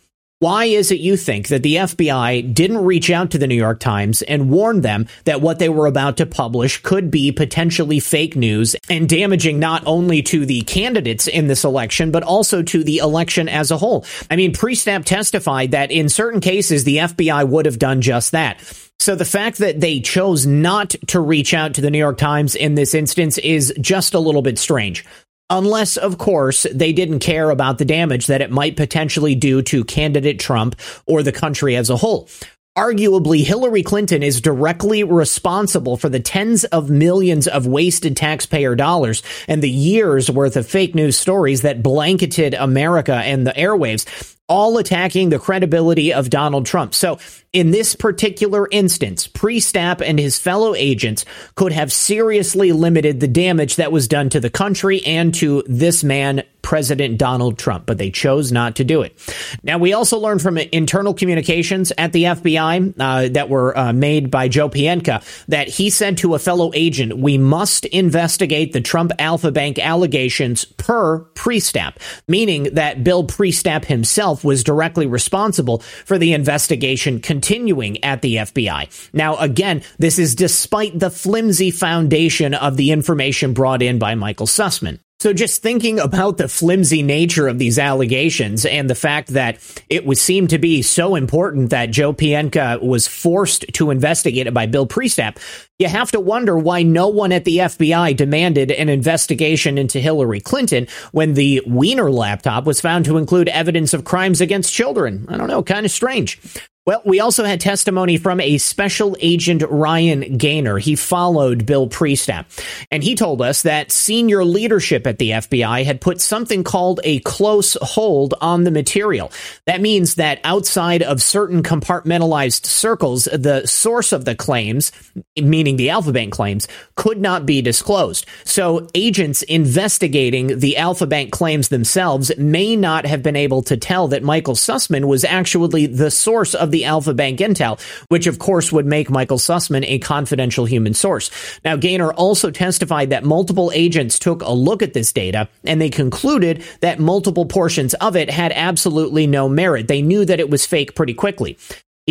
why 0.41 0.65
is 0.65 0.89
it 0.89 0.99
you 0.99 1.17
think 1.17 1.49
that 1.49 1.61
the 1.61 1.75
FBI 1.75 2.51
didn't 2.51 2.83
reach 2.83 3.11
out 3.11 3.29
to 3.29 3.37
the 3.37 3.45
New 3.45 3.53
York 3.53 3.79
Times 3.79 4.23
and 4.23 4.49
warn 4.49 4.81
them 4.81 5.07
that 5.25 5.39
what 5.39 5.59
they 5.59 5.69
were 5.69 5.85
about 5.85 6.17
to 6.17 6.25
publish 6.25 6.81
could 6.81 7.11
be 7.11 7.31
potentially 7.31 7.99
fake 7.99 8.35
news 8.35 8.75
and 8.89 9.07
damaging 9.07 9.59
not 9.59 9.83
only 9.85 10.23
to 10.23 10.47
the 10.47 10.61
candidates 10.61 11.27
in 11.27 11.45
this 11.45 11.63
election, 11.63 12.09
but 12.09 12.23
also 12.23 12.63
to 12.63 12.83
the 12.83 12.97
election 12.97 13.47
as 13.47 13.69
a 13.69 13.77
whole? 13.77 14.03
I 14.31 14.35
mean, 14.35 14.51
Priestap 14.51 15.05
testified 15.05 15.71
that 15.71 15.91
in 15.91 16.09
certain 16.09 16.39
cases, 16.41 16.85
the 16.85 16.97
FBI 16.97 17.47
would 17.47 17.67
have 17.67 17.77
done 17.77 18.01
just 18.01 18.31
that. 18.31 18.59
So 19.01 19.15
the 19.15 19.25
fact 19.25 19.57
that 19.57 19.81
they 19.81 19.99
chose 19.99 20.45
not 20.45 20.91
to 21.07 21.19
reach 21.19 21.55
out 21.55 21.73
to 21.73 21.81
the 21.81 21.89
New 21.89 21.97
York 21.97 22.19
Times 22.19 22.53
in 22.53 22.75
this 22.75 22.93
instance 22.93 23.39
is 23.39 23.73
just 23.81 24.13
a 24.13 24.19
little 24.19 24.43
bit 24.43 24.59
strange. 24.59 25.03
Unless, 25.49 25.97
of 25.97 26.19
course, 26.19 26.67
they 26.71 26.93
didn't 26.93 27.17
care 27.17 27.49
about 27.49 27.79
the 27.79 27.83
damage 27.83 28.27
that 28.27 28.41
it 28.41 28.51
might 28.51 28.77
potentially 28.77 29.33
do 29.33 29.63
to 29.63 29.83
candidate 29.85 30.39
Trump 30.39 30.75
or 31.07 31.23
the 31.23 31.31
country 31.31 31.75
as 31.75 31.89
a 31.89 31.97
whole. 31.97 32.29
Arguably, 32.77 33.43
Hillary 33.43 33.83
Clinton 33.83 34.23
is 34.23 34.39
directly 34.39 35.03
responsible 35.03 35.97
for 35.97 36.07
the 36.07 36.21
tens 36.21 36.63
of 36.63 36.89
millions 36.89 37.45
of 37.49 37.67
wasted 37.67 38.15
taxpayer 38.15 38.75
dollars 38.75 39.23
and 39.49 39.61
the 39.61 39.69
years 39.69 40.31
worth 40.31 40.55
of 40.55 40.65
fake 40.65 40.95
news 40.95 41.17
stories 41.17 41.63
that 41.63 41.83
blanketed 41.83 42.53
America 42.53 43.15
and 43.15 43.45
the 43.45 43.51
airwaves 43.51 44.37
all 44.47 44.77
attacking 44.77 45.29
the 45.29 45.39
credibility 45.39 46.13
of 46.13 46.29
Donald 46.29 46.65
Trump. 46.65 46.93
So, 46.93 47.19
in 47.53 47.71
this 47.71 47.95
particular 47.95 48.67
instance, 48.71 49.27
Priestap 49.27 50.01
and 50.01 50.19
his 50.19 50.39
fellow 50.39 50.73
agents 50.73 51.25
could 51.55 51.73
have 51.73 51.91
seriously 51.91 52.71
limited 52.71 53.19
the 53.19 53.27
damage 53.27 53.77
that 53.77 53.91
was 53.91 54.07
done 54.07 54.29
to 54.29 54.39
the 54.39 54.49
country 54.49 55.01
and 55.05 55.33
to 55.35 55.63
this 55.67 56.03
man, 56.03 56.43
President 56.71 57.17
Donald 57.17 57.57
Trump, 57.57 57.85
but 57.85 57.97
they 57.97 58.09
chose 58.09 58.49
not 58.49 58.77
to 58.77 58.85
do 58.85 59.01
it. 59.01 59.13
Now, 59.61 59.77
we 59.77 59.91
also 59.91 60.17
learned 60.17 60.41
from 60.41 60.57
internal 60.57 61.13
communications 61.13 61.91
at 61.97 62.13
the 62.13 62.23
FBI 62.23 62.93
uh, 62.97 63.27
that 63.33 63.49
were 63.49 63.77
uh, 63.77 63.91
made 63.91 64.31
by 64.31 64.47
Joe 64.47 64.69
Pientka 64.69 65.21
that 65.47 65.67
he 65.67 65.89
said 65.89 66.19
to 66.19 66.33
a 66.33 66.39
fellow 66.39 66.71
agent, 66.73 67.17
We 67.17 67.37
must 67.37 67.83
investigate 67.87 68.71
the 68.71 68.79
Trump 68.79 69.11
Alfa 69.19 69.51
Bank 69.51 69.79
allegations 69.79 70.63
per 70.63 71.19
Priestap, 71.33 71.97
meaning 72.29 72.73
that 72.75 73.03
Bill 73.03 73.25
Priestap 73.25 73.83
himself 73.83 74.45
was 74.45 74.63
directly 74.63 75.07
responsible 75.07 75.79
for 75.79 76.17
the 76.17 76.31
investigation 76.31 77.19
continuing 77.19 78.01
at 78.01 78.21
the 78.21 78.37
FBI. 78.37 79.09
Now, 79.11 79.35
again, 79.39 79.81
this 79.99 80.17
is 80.17 80.35
despite 80.35 80.97
the 80.97 81.09
flimsy 81.09 81.69
foundation 81.69 82.53
of 82.53 82.77
the 82.77 82.91
information 82.91 83.51
brought 83.51 83.81
in 83.81 83.99
by 83.99 84.15
Michael 84.15 84.47
Sussman. 84.47 84.99
So 85.21 85.33
just 85.33 85.61
thinking 85.61 85.99
about 85.99 86.37
the 86.37 86.47
flimsy 86.47 87.03
nature 87.03 87.47
of 87.47 87.59
these 87.59 87.77
allegations 87.77 88.65
and 88.65 88.89
the 88.89 88.95
fact 88.95 89.27
that 89.33 89.59
it 89.87 90.03
would 90.03 90.17
seem 90.17 90.47
to 90.47 90.57
be 90.57 90.81
so 90.81 91.13
important 91.13 91.69
that 91.69 91.91
Joe 91.91 92.11
Pientka 92.11 92.81
was 92.81 93.07
forced 93.07 93.65
to 93.73 93.91
investigate 93.91 94.47
it 94.47 94.53
by 94.55 94.65
Bill 94.65 94.87
Priestap, 94.87 95.37
you 95.77 95.87
have 95.87 96.09
to 96.13 96.19
wonder 96.19 96.57
why 96.57 96.81
no 96.81 97.07
one 97.07 97.31
at 97.31 97.45
the 97.45 97.59
FBI 97.59 98.17
demanded 98.17 98.71
an 98.71 98.89
investigation 98.89 99.77
into 99.77 99.99
Hillary 99.99 100.39
Clinton 100.39 100.87
when 101.11 101.35
the 101.35 101.61
Wiener 101.67 102.09
laptop 102.09 102.65
was 102.65 102.81
found 102.81 103.05
to 103.05 103.17
include 103.17 103.47
evidence 103.49 103.93
of 103.93 104.03
crimes 104.03 104.41
against 104.41 104.73
children. 104.73 105.27
I 105.29 105.37
don't 105.37 105.47
know, 105.47 105.61
kind 105.61 105.85
of 105.85 105.91
strange. 105.91 106.39
Well, 106.83 107.03
we 107.05 107.19
also 107.19 107.43
had 107.43 107.61
testimony 107.61 108.17
from 108.17 108.39
a 108.39 108.57
special 108.57 109.15
agent 109.19 109.61
Ryan 109.69 110.35
Gaynor. 110.35 110.79
He 110.79 110.95
followed 110.95 111.63
Bill 111.67 111.87
Priestap, 111.87 112.47
and 112.89 113.03
he 113.03 113.13
told 113.13 113.39
us 113.39 113.61
that 113.61 113.91
senior 113.91 114.43
leadership 114.43 115.05
at 115.05 115.19
the 115.19 115.29
FBI 115.29 115.85
had 115.85 116.01
put 116.01 116.19
something 116.19 116.63
called 116.63 116.99
a 117.03 117.19
close 117.19 117.77
hold 117.83 118.33
on 118.41 118.63
the 118.63 118.71
material. 118.71 119.31
That 119.67 119.79
means 119.79 120.15
that 120.15 120.39
outside 120.43 121.03
of 121.03 121.21
certain 121.21 121.61
compartmentalized 121.61 122.65
circles, 122.65 123.25
the 123.25 123.67
source 123.67 124.11
of 124.11 124.25
the 124.25 124.33
claims, 124.33 124.91
meaning 125.39 125.75
the 125.75 125.91
Alfa 125.91 126.11
Bank 126.11 126.33
claims, 126.33 126.67
could 126.95 127.21
not 127.21 127.45
be 127.45 127.61
disclosed. 127.61 128.25
So 128.43 128.87
agents 128.95 129.43
investigating 129.43 130.57
the 130.57 130.77
Alfa 130.77 131.05
Bank 131.05 131.31
claims 131.31 131.69
themselves 131.69 132.35
may 132.39 132.75
not 132.75 133.05
have 133.05 133.21
been 133.21 133.35
able 133.35 133.61
to 133.63 133.77
tell 133.77 134.07
that 134.07 134.23
Michael 134.23 134.55
Sussman 134.55 135.05
was 135.05 135.23
actually 135.23 135.85
the 135.85 136.09
source 136.09 136.55
of 136.55 136.70
the 136.71 136.85
Alfa 136.85 137.13
Bank 137.13 137.39
intel, 137.39 137.79
which 138.09 138.27
of 138.27 138.39
course 138.39 138.71
would 138.71 138.85
make 138.85 139.09
Michael 139.09 139.37
Sussman 139.37 139.83
a 139.85 139.99
confidential 139.99 140.65
human 140.65 140.93
source. 140.93 141.29
Now, 141.63 141.75
Gaynor 141.75 142.13
also 142.13 142.51
testified 142.51 143.09
that 143.09 143.23
multiple 143.23 143.71
agents 143.73 144.19
took 144.19 144.41
a 144.41 144.51
look 144.51 144.81
at 144.81 144.93
this 144.93 145.11
data 145.13 145.47
and 145.63 145.81
they 145.81 145.89
concluded 145.89 146.63
that 146.81 146.99
multiple 146.99 147.45
portions 147.45 147.93
of 147.95 148.15
it 148.15 148.29
had 148.29 148.51
absolutely 148.53 149.27
no 149.27 149.47
merit. 149.47 149.87
They 149.87 150.01
knew 150.01 150.25
that 150.25 150.39
it 150.39 150.49
was 150.49 150.65
fake 150.65 150.95
pretty 150.95 151.13
quickly. 151.13 151.57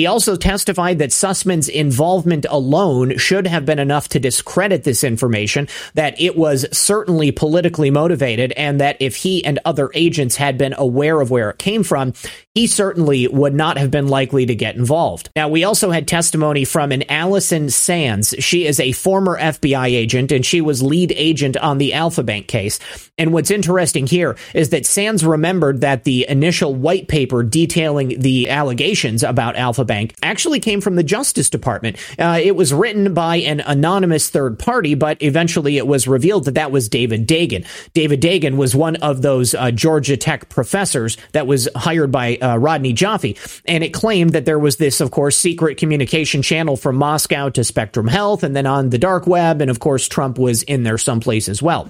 He 0.00 0.06
also 0.06 0.34
testified 0.34 0.98
that 1.00 1.10
Sussman's 1.10 1.68
involvement 1.68 2.46
alone 2.48 3.18
should 3.18 3.46
have 3.46 3.66
been 3.66 3.78
enough 3.78 4.08
to 4.08 4.18
discredit 4.18 4.82
this 4.82 5.04
information, 5.04 5.68
that 5.92 6.18
it 6.18 6.38
was 6.38 6.64
certainly 6.72 7.32
politically 7.32 7.90
motivated, 7.90 8.52
and 8.52 8.80
that 8.80 8.96
if 8.98 9.16
he 9.16 9.44
and 9.44 9.58
other 9.66 9.90
agents 9.92 10.36
had 10.36 10.56
been 10.56 10.74
aware 10.78 11.20
of 11.20 11.30
where 11.30 11.50
it 11.50 11.58
came 11.58 11.82
from, 11.82 12.14
he 12.54 12.66
certainly 12.66 13.28
would 13.28 13.54
not 13.54 13.76
have 13.76 13.90
been 13.90 14.08
likely 14.08 14.46
to 14.46 14.54
get 14.54 14.74
involved. 14.74 15.28
Now, 15.36 15.48
we 15.48 15.64
also 15.64 15.90
had 15.90 16.08
testimony 16.08 16.64
from 16.64 16.92
an 16.92 17.04
Allison 17.10 17.68
Sands. 17.68 18.34
She 18.38 18.66
is 18.66 18.80
a 18.80 18.92
former 18.92 19.38
FBI 19.38 19.88
agent, 19.88 20.32
and 20.32 20.46
she 20.46 20.62
was 20.62 20.82
lead 20.82 21.12
agent 21.14 21.58
on 21.58 21.76
the 21.76 21.92
Alfa 21.92 22.22
Bank 22.22 22.48
case. 22.48 22.78
And 23.18 23.34
what's 23.34 23.50
interesting 23.50 24.06
here 24.06 24.38
is 24.54 24.70
that 24.70 24.86
Sands 24.86 25.26
remembered 25.26 25.82
that 25.82 26.04
the 26.04 26.26
initial 26.26 26.74
white 26.74 27.06
paper 27.06 27.42
detailing 27.42 28.18
the 28.18 28.48
allegations 28.48 29.22
about 29.22 29.56
Alfa 29.56 29.84
Bank 29.90 30.14
actually 30.22 30.60
came 30.60 30.80
from 30.80 30.94
the 30.94 31.02
Justice 31.02 31.50
Department. 31.50 31.96
Uh, 32.16 32.38
it 32.40 32.54
was 32.54 32.72
written 32.72 33.12
by 33.12 33.38
an 33.38 33.58
anonymous 33.58 34.30
third 34.30 34.56
party, 34.56 34.94
but 34.94 35.20
eventually 35.20 35.78
it 35.78 35.86
was 35.86 36.06
revealed 36.06 36.44
that 36.44 36.54
that 36.54 36.70
was 36.70 36.88
David 36.88 37.26
Dagon. 37.26 37.64
David 37.92 38.20
Dagon 38.20 38.56
was 38.56 38.72
one 38.72 38.94
of 38.96 39.20
those 39.22 39.52
uh, 39.52 39.72
Georgia 39.72 40.16
Tech 40.16 40.48
professors 40.48 41.16
that 41.32 41.48
was 41.48 41.68
hired 41.74 42.12
by 42.12 42.36
uh, 42.36 42.56
Rodney 42.56 42.92
Joffe, 42.94 43.62
and 43.66 43.82
it 43.82 43.92
claimed 43.92 44.32
that 44.34 44.44
there 44.44 44.60
was 44.60 44.76
this, 44.76 45.00
of 45.00 45.10
course, 45.10 45.36
secret 45.36 45.76
communication 45.76 46.40
channel 46.40 46.76
from 46.76 46.94
Moscow 46.94 47.48
to 47.48 47.64
Spectrum 47.64 48.06
Health, 48.06 48.44
and 48.44 48.54
then 48.54 48.66
on 48.66 48.90
the 48.90 48.98
dark 48.98 49.26
web, 49.26 49.60
and 49.60 49.72
of 49.72 49.80
course, 49.80 50.06
Trump 50.06 50.38
was 50.38 50.62
in 50.62 50.84
there 50.84 50.98
someplace 50.98 51.48
as 51.48 51.60
well. 51.60 51.88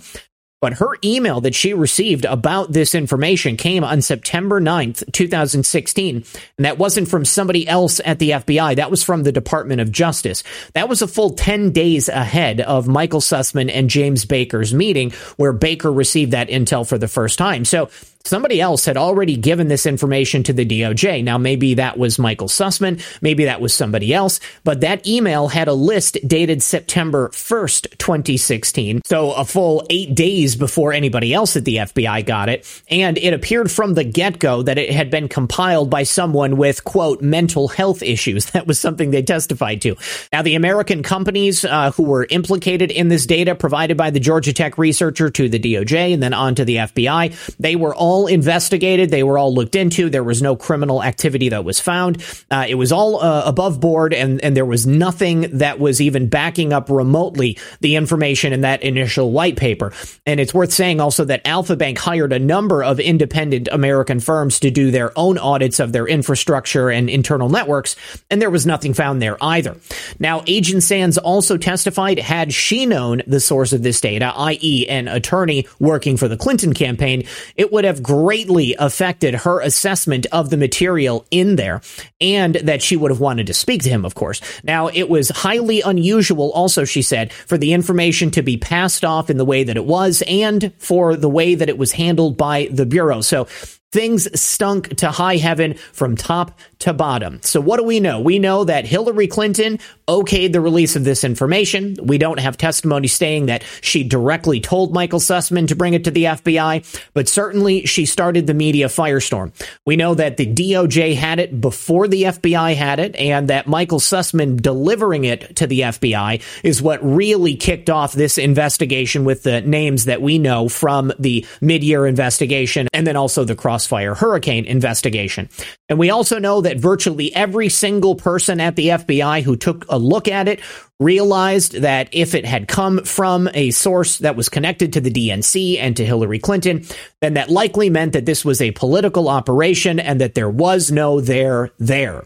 But 0.61 0.75
her 0.75 0.99
email 1.03 1.40
that 1.40 1.55
she 1.55 1.73
received 1.73 2.27
about 2.27 2.73
this 2.73 2.94
information 2.94 3.57
came 3.57 3.83
on 3.83 4.03
September 4.03 4.61
9th, 4.61 5.11
2016. 5.12 6.16
And 6.59 6.64
that 6.66 6.77
wasn't 6.77 7.09
from 7.09 7.25
somebody 7.25 7.66
else 7.66 8.01
at 8.05 8.18
the 8.18 8.31
FBI. 8.31 8.77
That 8.77 8.90
was 8.90 9.03
from 9.03 9.23
the 9.23 9.33
Department 9.33 9.81
of 9.81 9.90
Justice. 9.90 10.42
That 10.75 10.88
was 10.88 11.01
a 11.01 11.09
full 11.09 11.31
10 11.31 11.73
days 11.73 12.11
ahead 12.11 12.61
of 12.61 12.87
Michael 12.87 13.20
Sussman 13.20 13.70
and 13.73 13.88
James 13.88 14.27
Baker's 14.27 14.75
meeting 14.75 15.12
where 15.37 15.53
Baker 15.53 15.90
received 15.90 16.33
that 16.33 16.49
intel 16.49 16.87
for 16.87 16.99
the 16.99 17.09
first 17.09 17.38
time. 17.38 17.64
So 17.64 17.88
somebody 18.24 18.61
else 18.61 18.85
had 18.85 18.96
already 18.96 19.37
given 19.37 19.68
this 19.68 19.87
information 19.87 20.42
to 20.44 20.52
the 20.52 20.66
DOJ. 20.66 21.24
Now, 21.24 21.38
maybe 21.38 21.74
that 21.74 21.98
was 21.98 22.18
Michael 22.18 22.48
Sussman, 22.48 23.02
maybe 23.22 23.44
that 23.44 23.61
was 23.61 23.74
somebody 23.74 24.12
else, 24.12 24.40
but 24.62 24.83
that 24.83 25.06
email 25.06 25.48
had 25.48 25.68
a 25.68 25.72
list 25.72 26.18
dated 26.26 26.62
September 26.62 27.28
1st, 27.30 27.98
2016. 27.98 29.02
So 29.04 29.33
a 29.33 29.44
full 29.44 29.87
eight 29.90 30.14
days 30.14 30.56
before 30.56 30.92
anybody 30.92 31.33
else 31.33 31.56
at 31.56 31.64
the 31.64 31.76
FBI 31.76 32.26
got 32.26 32.48
it. 32.48 32.66
And 32.90 33.16
it 33.16 33.33
appeared 33.33 33.70
from 33.70 33.94
the 33.94 34.04
get 34.04 34.38
go 34.38 34.62
that 34.62 34.78
it 34.78 34.90
had 34.90 35.11
been 35.11 35.28
compiled 35.28 35.90
by 35.90 36.02
someone 36.02 36.56
with, 36.56 36.85
quote, 36.85 37.22
mental 37.22 37.68
health 37.68 38.02
issues. 38.02 38.50
That 38.61 38.66
was 38.66 38.80
something 38.80 39.11
they 39.11 39.22
testified 39.22 39.80
to. 39.83 39.96
Now, 40.33 40.42
the 40.42 40.56
American 40.56 41.02
companies 41.02 41.64
uh, 41.64 41.92
who 41.92 42.02
were 42.02 42.26
implicated 42.28 42.90
in 42.90 43.09
this 43.09 43.24
data 43.24 43.54
provided 43.54 43.96
by 43.96 44.11
the 44.11 44.18
Georgia 44.18 44.52
Tech 44.52 44.76
researcher 44.76 45.30
to 45.30 45.48
the 45.48 45.59
DOJ 45.59 46.12
and 46.12 46.22
then 46.22 46.35
on 46.35 46.56
to 46.56 46.64
the 46.64 46.76
FBI, 46.76 47.56
they 47.59 47.76
were 47.76 47.94
all 47.94 48.10
all 48.11 48.27
investigated. 48.27 49.11
They 49.11 49.23
were 49.23 49.38
all 49.38 49.55
looked 49.55 49.77
into. 49.77 50.11
There 50.11 50.25
was 50.25 50.42
no 50.42 50.57
criminal 50.57 51.01
activity 51.01 51.51
that 51.51 51.64
was 51.64 51.79
found. 51.79 52.25
Uh, 52.51 52.66
it 52.68 52.75
was 52.75 52.90
all 52.90 53.23
uh, 53.23 53.44
above 53.46 53.79
board, 53.79 54.12
and, 54.12 54.42
and 54.42 54.57
there 54.57 54.66
was 54.66 54.85
nothing 54.85 55.59
that 55.59 55.79
was 55.79 56.01
even 56.01 56.29
backing 56.29 56.73
up 56.73 56.90
remotely 56.90 57.57
the 57.81 57.94
information 57.94 58.53
in 58.53 58.62
that 58.62 58.83
initial 58.83 59.31
white 59.31 59.57
paper. 59.57 59.92
And 60.27 60.40
it's 60.40 60.53
worth 60.53 60.73
saying 60.73 61.01
also 61.01 61.25
that 61.27 61.46
Alfa 61.46 61.77
Bank 61.77 61.99
hired 61.99 62.33
a 62.33 62.40
number 62.40 62.83
of 62.83 62.99
independent 62.99 63.68
American 63.70 64.18
firms 64.18 64.59
to 64.61 64.73
do 64.73 64.90
their 64.90 65.16
own 65.16 65.38
audits 65.38 65.79
of 65.79 65.92
their 65.92 66.09
infrastructure 66.09 66.90
and 66.90 67.09
internal 67.09 67.49
networks, 67.49 67.94
and 68.29 68.42
there 68.42 68.51
was 68.51 68.66
nothing 68.66 68.92
found 68.92 69.23
there 69.23 69.37
either. 69.40 69.77
Now, 70.18 70.42
Agent 70.49 70.83
Sands 70.83 71.16
also 71.16 71.57
testified 71.57 72.18
had 72.18 72.53
she 72.53 72.87
known 72.87 73.23
the 73.29 73.38
source 73.38 73.73
of 73.73 73.85
this 73.85 74.01
data, 74.01 74.33
i.e., 74.37 74.88
an 74.88 75.07
attorney 75.07 75.68
working 75.79 76.16
for 76.16 76.27
the 76.27 76.37
Clinton 76.37 76.75
campaign, 76.75 77.23
it 77.55 77.73
would 77.73 77.85
have 77.85 77.99
greatly 78.02 78.74
affected 78.78 79.34
her 79.34 79.60
assessment 79.60 80.26
of 80.32 80.50
the 80.50 80.56
material 80.56 81.26
in 81.30 81.56
there 81.56 81.80
and 82.20 82.54
that 82.56 82.82
she 82.82 82.96
would 82.96 83.10
have 83.10 83.20
wanted 83.20 83.46
to 83.46 83.54
speak 83.54 83.82
to 83.82 83.90
him, 83.90 84.04
of 84.04 84.14
course. 84.14 84.40
Now, 84.62 84.88
it 84.88 85.08
was 85.08 85.30
highly 85.30 85.80
unusual, 85.80 86.50
also, 86.52 86.84
she 86.84 87.02
said, 87.02 87.32
for 87.32 87.58
the 87.58 87.72
information 87.72 88.30
to 88.32 88.42
be 88.42 88.56
passed 88.56 89.04
off 89.04 89.30
in 89.30 89.36
the 89.36 89.44
way 89.44 89.64
that 89.64 89.76
it 89.76 89.84
was 89.84 90.22
and 90.26 90.72
for 90.78 91.16
the 91.16 91.28
way 91.28 91.54
that 91.54 91.68
it 91.68 91.78
was 91.78 91.92
handled 91.92 92.36
by 92.36 92.68
the 92.70 92.86
Bureau. 92.86 93.20
So 93.20 93.46
Things 93.92 94.40
stunk 94.40 94.96
to 94.98 95.11
high 95.11 95.37
heaven 95.37 95.74
from 95.74 96.16
top 96.16 96.59
to 96.81 96.92
bottom. 96.92 97.40
So 97.42 97.61
what 97.61 97.79
do 97.79 97.85
we 97.85 98.00
know? 98.00 98.20
We 98.20 98.38
know 98.38 98.64
that 98.64 98.87
Hillary 98.87 99.26
Clinton 99.26 99.79
okayed 100.07 100.53
the 100.53 100.61
release 100.61 100.96
of 100.96 101.05
this 101.05 101.24
information. 101.24 101.96
We 102.03 102.18
don't 102.18 102.40
have 102.40 102.57
testimony 102.57 103.09
saying 103.09 103.46
that 103.46 103.64
she 103.81 104.03
directly 104.03 104.61
told 104.61 104.92
Michael 104.92 105.20
Sussman 105.20 105.68
to 105.68 105.76
bring 105.76 105.94
it 105.94 106.05
to 106.05 106.11
the 106.11 106.24
FBI, 106.24 107.05
but 107.14 107.29
certainly 107.29 107.87
she 107.87 108.07
started 108.07 108.46
the 108.46 108.55
media 108.55 108.87
firestorm. 108.87 109.53
We 109.87 109.96
know 109.96 110.14
that 110.14 110.37
the 110.37 110.46
DOJ 110.46 111.14
had 111.14 111.38
it 111.38 111.61
before 111.61 112.09
the 112.09 112.24
FBI 112.24 112.74
had 112.74 112.98
it 112.98 113.14
and 113.16 113.48
that 113.48 113.66
Michael 113.66 114.00
Sussman 114.00 114.61
delivering 114.61 115.24
it 115.24 115.57
to 115.57 115.66
the 115.66 115.81
FBI 115.81 116.42
is 116.64 116.81
what 116.81 117.05
really 117.05 117.57
kicked 117.57 117.90
off 117.90 118.12
this 118.12 118.38
investigation 118.38 119.24
with 119.24 119.42
the 119.42 119.61
names 119.61 120.07
that 120.07 120.22
we 120.22 120.38
know 120.38 120.68
from 120.68 121.12
the 121.18 121.46
mid-year 121.61 122.07
investigation 122.07 122.88
and 122.92 123.07
then 123.07 123.16
also 123.16 123.44
the 123.44 123.55
cross 123.55 123.80
Crossfire 123.81 124.14
hurricane 124.14 124.66
investigation. 124.66 125.49
And 125.88 125.99
we 125.99 126.11
also 126.11 126.38
know 126.38 126.61
that 126.61 126.77
virtually 126.77 127.35
every 127.35 127.71
single 127.71 128.14
person 128.14 128.61
at 128.61 128.77
the 128.77 128.88
FBI 128.88 129.43
who 129.43 129.57
took 129.57 129.87
a 129.88 129.97
look 129.97 130.29
at 130.29 130.49
it 130.49 130.61
realized 130.99 131.81
that 131.81 132.11
if 132.12 132.35
it 132.35 132.45
had 132.45 132.69
come 132.69 133.03
from 133.05 133.49
a 133.55 133.71
source 133.71 134.19
that 134.19 134.37
was 134.37 134.51
connected 134.51 134.93
to 134.93 135.01
the 135.01 135.11
DNC 135.11 135.79
and 135.79 135.97
to 135.97 136.05
Hillary 136.05 136.38
Clinton, 136.38 136.85
then 137.23 137.35
that 137.35 137.49
likely 137.49 137.88
meant 137.88 138.12
that 138.12 138.27
this 138.27 138.45
was 138.45 138.61
a 138.61 138.71
political 138.73 139.31
operation 139.31 139.99
and 139.99 140.21
that 140.21 140.35
there 140.35 140.51
was 140.51 140.93
no 140.93 141.23
there 141.23 141.71
there. 141.79 142.25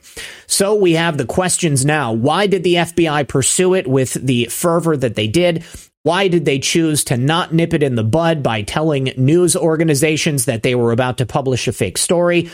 So 0.49 0.75
we 0.75 0.95
have 0.95 1.19
the 1.19 1.27
questions 1.27 1.85
now. 1.85 2.13
Why 2.13 2.49
did 2.49 2.65
the 2.65 2.75
FBI 2.75 3.29
pursue 3.29 3.75
it 3.75 3.87
with 3.87 4.15
the 4.15 4.47
fervor 4.47 4.97
that 4.97 5.15
they 5.15 5.29
did? 5.29 5.65
Why 6.05 6.29
did 6.29 6.45
they 6.45 6.59
choose 6.59 7.03
to 7.05 7.17
not 7.17 7.55
nip 7.55 7.73
it 7.73 7.83
in 7.83 7.95
the 7.95 8.05
bud 8.05 8.43
by 8.43 8.61
telling 8.61 9.05
news 9.17 9.57
organizations 9.57 10.45
that 10.45 10.63
they 10.63 10.75
were 10.75 10.93
about 10.93 11.17
to 11.17 11.25
publish 11.25 11.67
a 11.67 11.73
fake 11.73 11.97
story? 11.97 12.51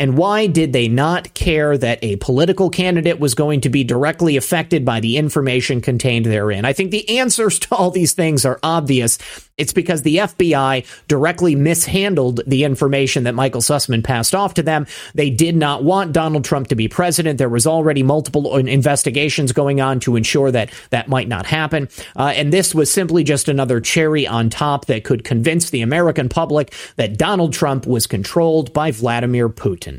And 0.00 0.16
why 0.16 0.46
did 0.46 0.72
they 0.72 0.88
not 0.88 1.34
care 1.34 1.76
that 1.76 2.02
a 2.02 2.16
political 2.16 2.70
candidate 2.70 3.20
was 3.20 3.34
going 3.34 3.60
to 3.60 3.68
be 3.68 3.84
directly 3.84 4.38
affected 4.38 4.82
by 4.82 4.98
the 5.00 5.18
information 5.18 5.82
contained 5.82 6.24
therein? 6.24 6.64
I 6.64 6.72
think 6.72 6.90
the 6.90 7.18
answers 7.18 7.58
to 7.58 7.74
all 7.74 7.90
these 7.90 8.14
things 8.14 8.46
are 8.46 8.58
obvious. 8.62 9.18
It's 9.58 9.74
because 9.74 10.00
the 10.00 10.16
FBI 10.16 10.86
directly 11.06 11.54
mishandled 11.54 12.40
the 12.46 12.64
information 12.64 13.24
that 13.24 13.34
Michael 13.34 13.60
Sussman 13.60 14.02
passed 14.02 14.34
off 14.34 14.54
to 14.54 14.62
them. 14.62 14.86
They 15.14 15.28
did 15.28 15.54
not 15.54 15.84
want 15.84 16.14
Donald 16.14 16.46
Trump 16.46 16.68
to 16.68 16.74
be 16.74 16.88
president. 16.88 17.36
There 17.36 17.50
was 17.50 17.66
already 17.66 18.02
multiple 18.02 18.56
investigations 18.56 19.52
going 19.52 19.82
on 19.82 20.00
to 20.00 20.16
ensure 20.16 20.50
that 20.50 20.72
that 20.88 21.08
might 21.08 21.28
not 21.28 21.44
happen. 21.44 21.90
Uh, 22.16 22.32
and 22.34 22.50
this 22.50 22.74
was 22.74 22.90
simply 22.90 23.22
just 23.22 23.50
another 23.50 23.82
cherry 23.82 24.26
on 24.26 24.48
top 24.48 24.86
that 24.86 25.04
could 25.04 25.24
convince 25.24 25.68
the 25.68 25.82
American 25.82 26.30
public 26.30 26.72
that 26.96 27.18
Donald 27.18 27.52
Trump 27.52 27.86
was 27.86 28.06
controlled 28.06 28.72
by 28.72 28.90
Vladimir 28.90 29.50
Putin. 29.50 29.89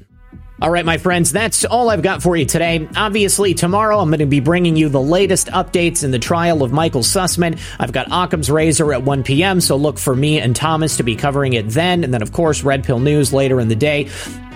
All 0.62 0.69
right, 0.69 0.86
my 0.86 1.00
friends, 1.00 1.32
that's 1.32 1.65
all 1.65 1.89
I've 1.89 2.04
got 2.04 2.21
for 2.21 2.36
you 2.36 2.45
today. 2.45 2.88
Obviously, 2.95 3.56
tomorrow 3.56 3.97
I'm 3.97 4.10
going 4.10 4.19
to 4.19 4.28
be 4.28 4.41
bringing 4.41 4.76
you 4.76 4.89
the 4.89 5.02
latest 5.02 5.47
updates 5.47 6.04
in 6.04 6.12
the 6.12 6.19
trial 6.19 6.62
of 6.62 6.71
Michael 6.71 7.02
Sussman. 7.02 7.60
I've 7.80 7.91
got 7.91 8.12
Occam's 8.12 8.52
Razor 8.52 8.93
at 8.93 9.02
1 9.02 9.24
p.m., 9.24 9.60
so 9.60 9.76
look 9.76 9.97
for 9.97 10.15
me 10.15 10.39
and 10.39 10.56
Thomas 10.56 10.97
to 10.97 11.04
be 11.04 11.15
covering 11.15 11.54
it 11.54 11.67
then. 11.69 12.04
And 12.04 12.13
then, 12.13 12.21
of 12.21 12.32
course, 12.32 12.63
Red 12.63 12.84
Pill 12.84 13.00
News 13.00 13.34
later 13.34 13.60
in 13.60 13.69
the 13.69 13.76
day. 13.76 14.08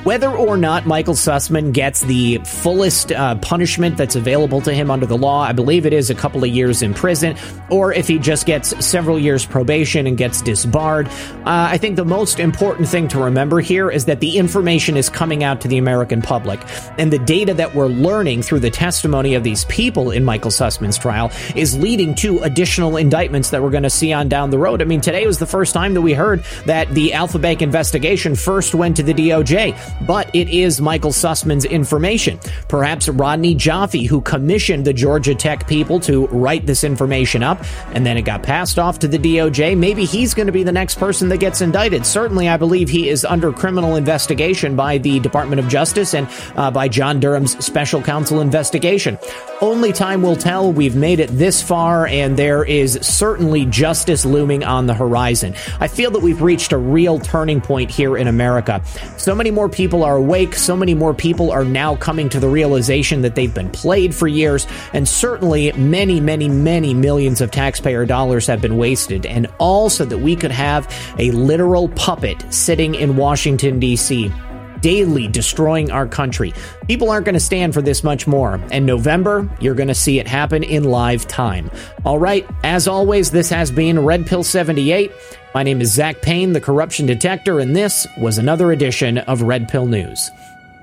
Whether 0.06 0.30
or 0.30 0.56
not 0.56 0.86
Michael 0.86 1.16
Sussman 1.16 1.74
gets 1.74 2.02
the 2.02 2.38
fullest 2.46 3.12
uh, 3.12 3.38
punishment 3.38 3.98
that's 3.98 4.16
available 4.16 4.62
to 4.62 4.72
him 4.72 4.92
under 4.92 5.08
the 5.08 5.18
law, 5.18 5.42
I 5.42 5.52
believe 5.52 5.88
it 5.88 5.94
is 5.94 6.12
a 6.12 6.14
couple 6.14 6.44
of 6.44 6.50
years 6.52 6.84
in 6.84 6.94
prison, 6.94 7.36
or 7.72 7.92
if 7.92 8.08
he 8.08 8.20
just 8.20 8.46
gets 8.46 8.86
several 8.86 9.18
years 9.18 9.48
probation 9.48 10.06
and 10.06 10.16
gets 10.16 10.44
disbarred, 10.44 11.08
uh, 11.08 11.42
I 11.46 11.80
think 11.80 11.96
the 11.96 12.06
most 12.06 12.40
important 12.40 12.88
thing 12.88 13.08
to 13.08 13.20
remember 13.24 13.62
here 13.62 13.90
is 13.90 14.06
that 14.06 14.20
the 14.20 14.38
information 14.38 14.96
is 14.96 15.10
coming 15.10 15.44
out 15.44 15.62
to 15.62 15.68
the 15.68 15.80
American 15.80 16.22
public. 16.22 16.60
And 17.00 17.12
the 17.12 17.18
data 17.18 17.56
that 17.56 17.74
we're 17.74 17.88
learning 17.88 18.44
through 18.44 18.60
the 18.60 18.70
testimony 18.70 19.34
of 19.34 19.44
these 19.44 19.66
people 19.66 20.12
in 20.12 20.24
Michael 20.24 20.52
Sussman's 20.52 21.00
trial 21.00 21.32
is 21.56 21.76
leading 21.76 22.14
to 22.14 22.44
additional 22.44 22.98
indictments 22.98 23.50
that 23.50 23.64
we're 23.64 23.72
going 23.72 23.82
to 23.82 23.90
see 23.90 24.14
on 24.14 24.30
down 24.30 24.52
the 24.52 24.60
road. 24.60 24.84
I 24.84 24.86
mean, 24.86 25.02
today 25.02 25.26
was 25.26 25.40
the 25.40 25.48
first 25.48 25.74
time 25.74 25.96
that 25.96 26.02
we 26.02 26.14
heard 26.14 26.44
that 26.68 26.90
the 26.90 27.14
Alfa 27.14 27.40
Bank 27.40 27.64
investigation 27.64 28.36
first 28.36 28.76
went 28.76 28.98
to 28.98 29.02
the 29.02 29.16
DOJ 29.16 29.94
but 30.02 30.30
it 30.36 30.50
is 30.50 30.82
Michael 30.82 31.12
Sussman's 31.12 31.66
information. 31.66 32.40
Perhaps 32.68 33.10
Rodney 33.10 33.56
Joffe, 33.56 34.08
who 34.08 34.22
commissioned 34.22 34.86
the 34.86 34.94
Georgia 34.94 35.36
Tech 35.36 35.68
people 35.68 36.00
to 36.02 36.28
write 36.28 36.66
this 36.66 36.84
information 36.84 37.44
up, 37.44 37.64
and 37.94 38.06
then 38.06 38.18
it 38.18 38.24
got 38.24 38.44
passed 38.44 38.78
off 38.78 39.00
to 39.00 39.08
the 39.08 39.18
DOJ. 39.18 39.78
Maybe 39.78 40.06
he's 40.06 40.34
going 40.34 40.48
to 40.48 40.54
be 40.54 40.64
the 40.64 40.72
next 40.72 40.96
person 40.96 41.30
that 41.30 41.38
gets 41.38 41.62
indicted. 41.62 42.06
Certainly, 42.06 42.50
I 42.50 42.58
believe 42.58 42.90
he 42.90 43.10
is 43.10 43.26
under 43.26 43.52
criminal 43.52 43.96
investigation 43.96 44.76
by 44.76 44.98
the 44.98 45.20
Department 45.20 45.60
of 45.60 45.68
Justice 45.68 46.14
and 46.14 46.28
uh, 46.56 46.72
by 46.72 46.88
John 46.88 47.20
Durham's 47.20 47.64
special 47.64 48.02
counsel 48.02 48.42
investigation. 48.42 49.18
Only 49.62 49.94
time 49.94 50.22
will 50.22 50.36
tell. 50.36 50.72
We've 50.72 50.96
made 50.96 51.20
it 51.20 51.30
this 51.30 51.62
far, 51.62 52.08
and 52.08 52.38
there 52.38 52.64
is 52.64 53.00
certainly 53.02 53.66
justice 53.66 54.26
looming 54.26 54.64
on 54.64 54.88
the 54.88 54.94
horizon. 54.94 55.56
I 55.80 55.88
feel 55.88 56.12
that 56.12 56.22
we've 56.22 56.42
reached 56.42 56.72
a 56.72 56.78
real 56.78 57.20
turning 57.20 57.62
point 57.62 57.90
here 57.90 58.18
in 58.18 58.28
America. 58.28 58.84
So 59.18 59.34
many 59.34 59.52
more 59.52 59.70
people 59.70 59.85
people 59.86 60.04
are 60.04 60.16
awake, 60.16 60.56
so 60.56 60.76
many 60.76 60.96
more 60.96 61.14
people 61.14 61.52
are 61.52 61.64
now 61.64 61.96
coming 61.96 62.28
to 62.28 62.40
the 62.40 62.48
realization 62.48 63.22
that 63.22 63.36
they've 63.36 63.54
been 63.54 63.70
played 63.70 64.16
for 64.16 64.28
years, 64.28 64.66
and 64.94 65.08
certainly 65.08 65.72
many, 65.74 66.20
many, 66.20 66.50
many 66.50 66.92
millions 66.92 67.40
of 67.40 67.52
taxpayer 67.52 68.04
dollars 68.04 68.48
have 68.48 68.60
been 68.60 68.78
wasted, 68.78 69.28
and 69.28 69.46
all 69.60 69.88
so 69.88 70.04
that 70.04 70.18
we 70.18 70.36
could 70.36 70.50
have 70.50 70.92
a 71.20 71.30
literal 71.30 71.88
puppet 71.90 72.52
sitting 72.52 72.96
in 72.96 73.16
Washington, 73.16 73.80
D.C 73.80 74.34
daily 74.82 75.28
destroying 75.28 75.92
our 75.92 76.08
country. 76.08 76.54
People 76.88 77.10
aren't 77.10 77.26
going 77.26 77.34
to 77.34 77.40
stand 77.40 77.74
for 77.74 77.82
this 77.82 78.04
much 78.04 78.28
more. 78.28 78.60
And 78.72 78.86
November, 78.86 79.50
you're 79.60 79.76
going 79.76 79.88
to 79.88 79.96
see 79.96 80.20
it 80.20 80.28
happen 80.28 80.64
in 80.64 80.84
live 80.84 81.28
time. 81.28 81.70
All 82.04 82.20
right, 82.20 82.48
as 82.64 82.88
always, 82.88 83.32
this 83.32 83.50
has 83.50 83.72
been 83.72 84.04
Red 84.04 84.26
Pill 84.28 84.44
78. 84.44 85.12
My 85.54 85.64
name 85.64 85.82
is 85.82 85.94
Zak 85.94 86.22
Paine, 86.22 86.54
the 86.54 86.62
corruption 86.62 87.06
detector, 87.06 87.60
and 87.60 87.76
this 87.76 88.06
was 88.18 88.38
another 88.38 88.72
edition 88.72 89.20
of 89.20 89.42
Red 89.42 89.70
Pill 89.70 89.86
News. 89.86 90.30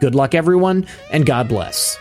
Good 0.00 0.14
luck, 0.14 0.34
everyone, 0.34 0.86
and 1.10 1.26
God 1.26 1.48
bless. 1.48 1.98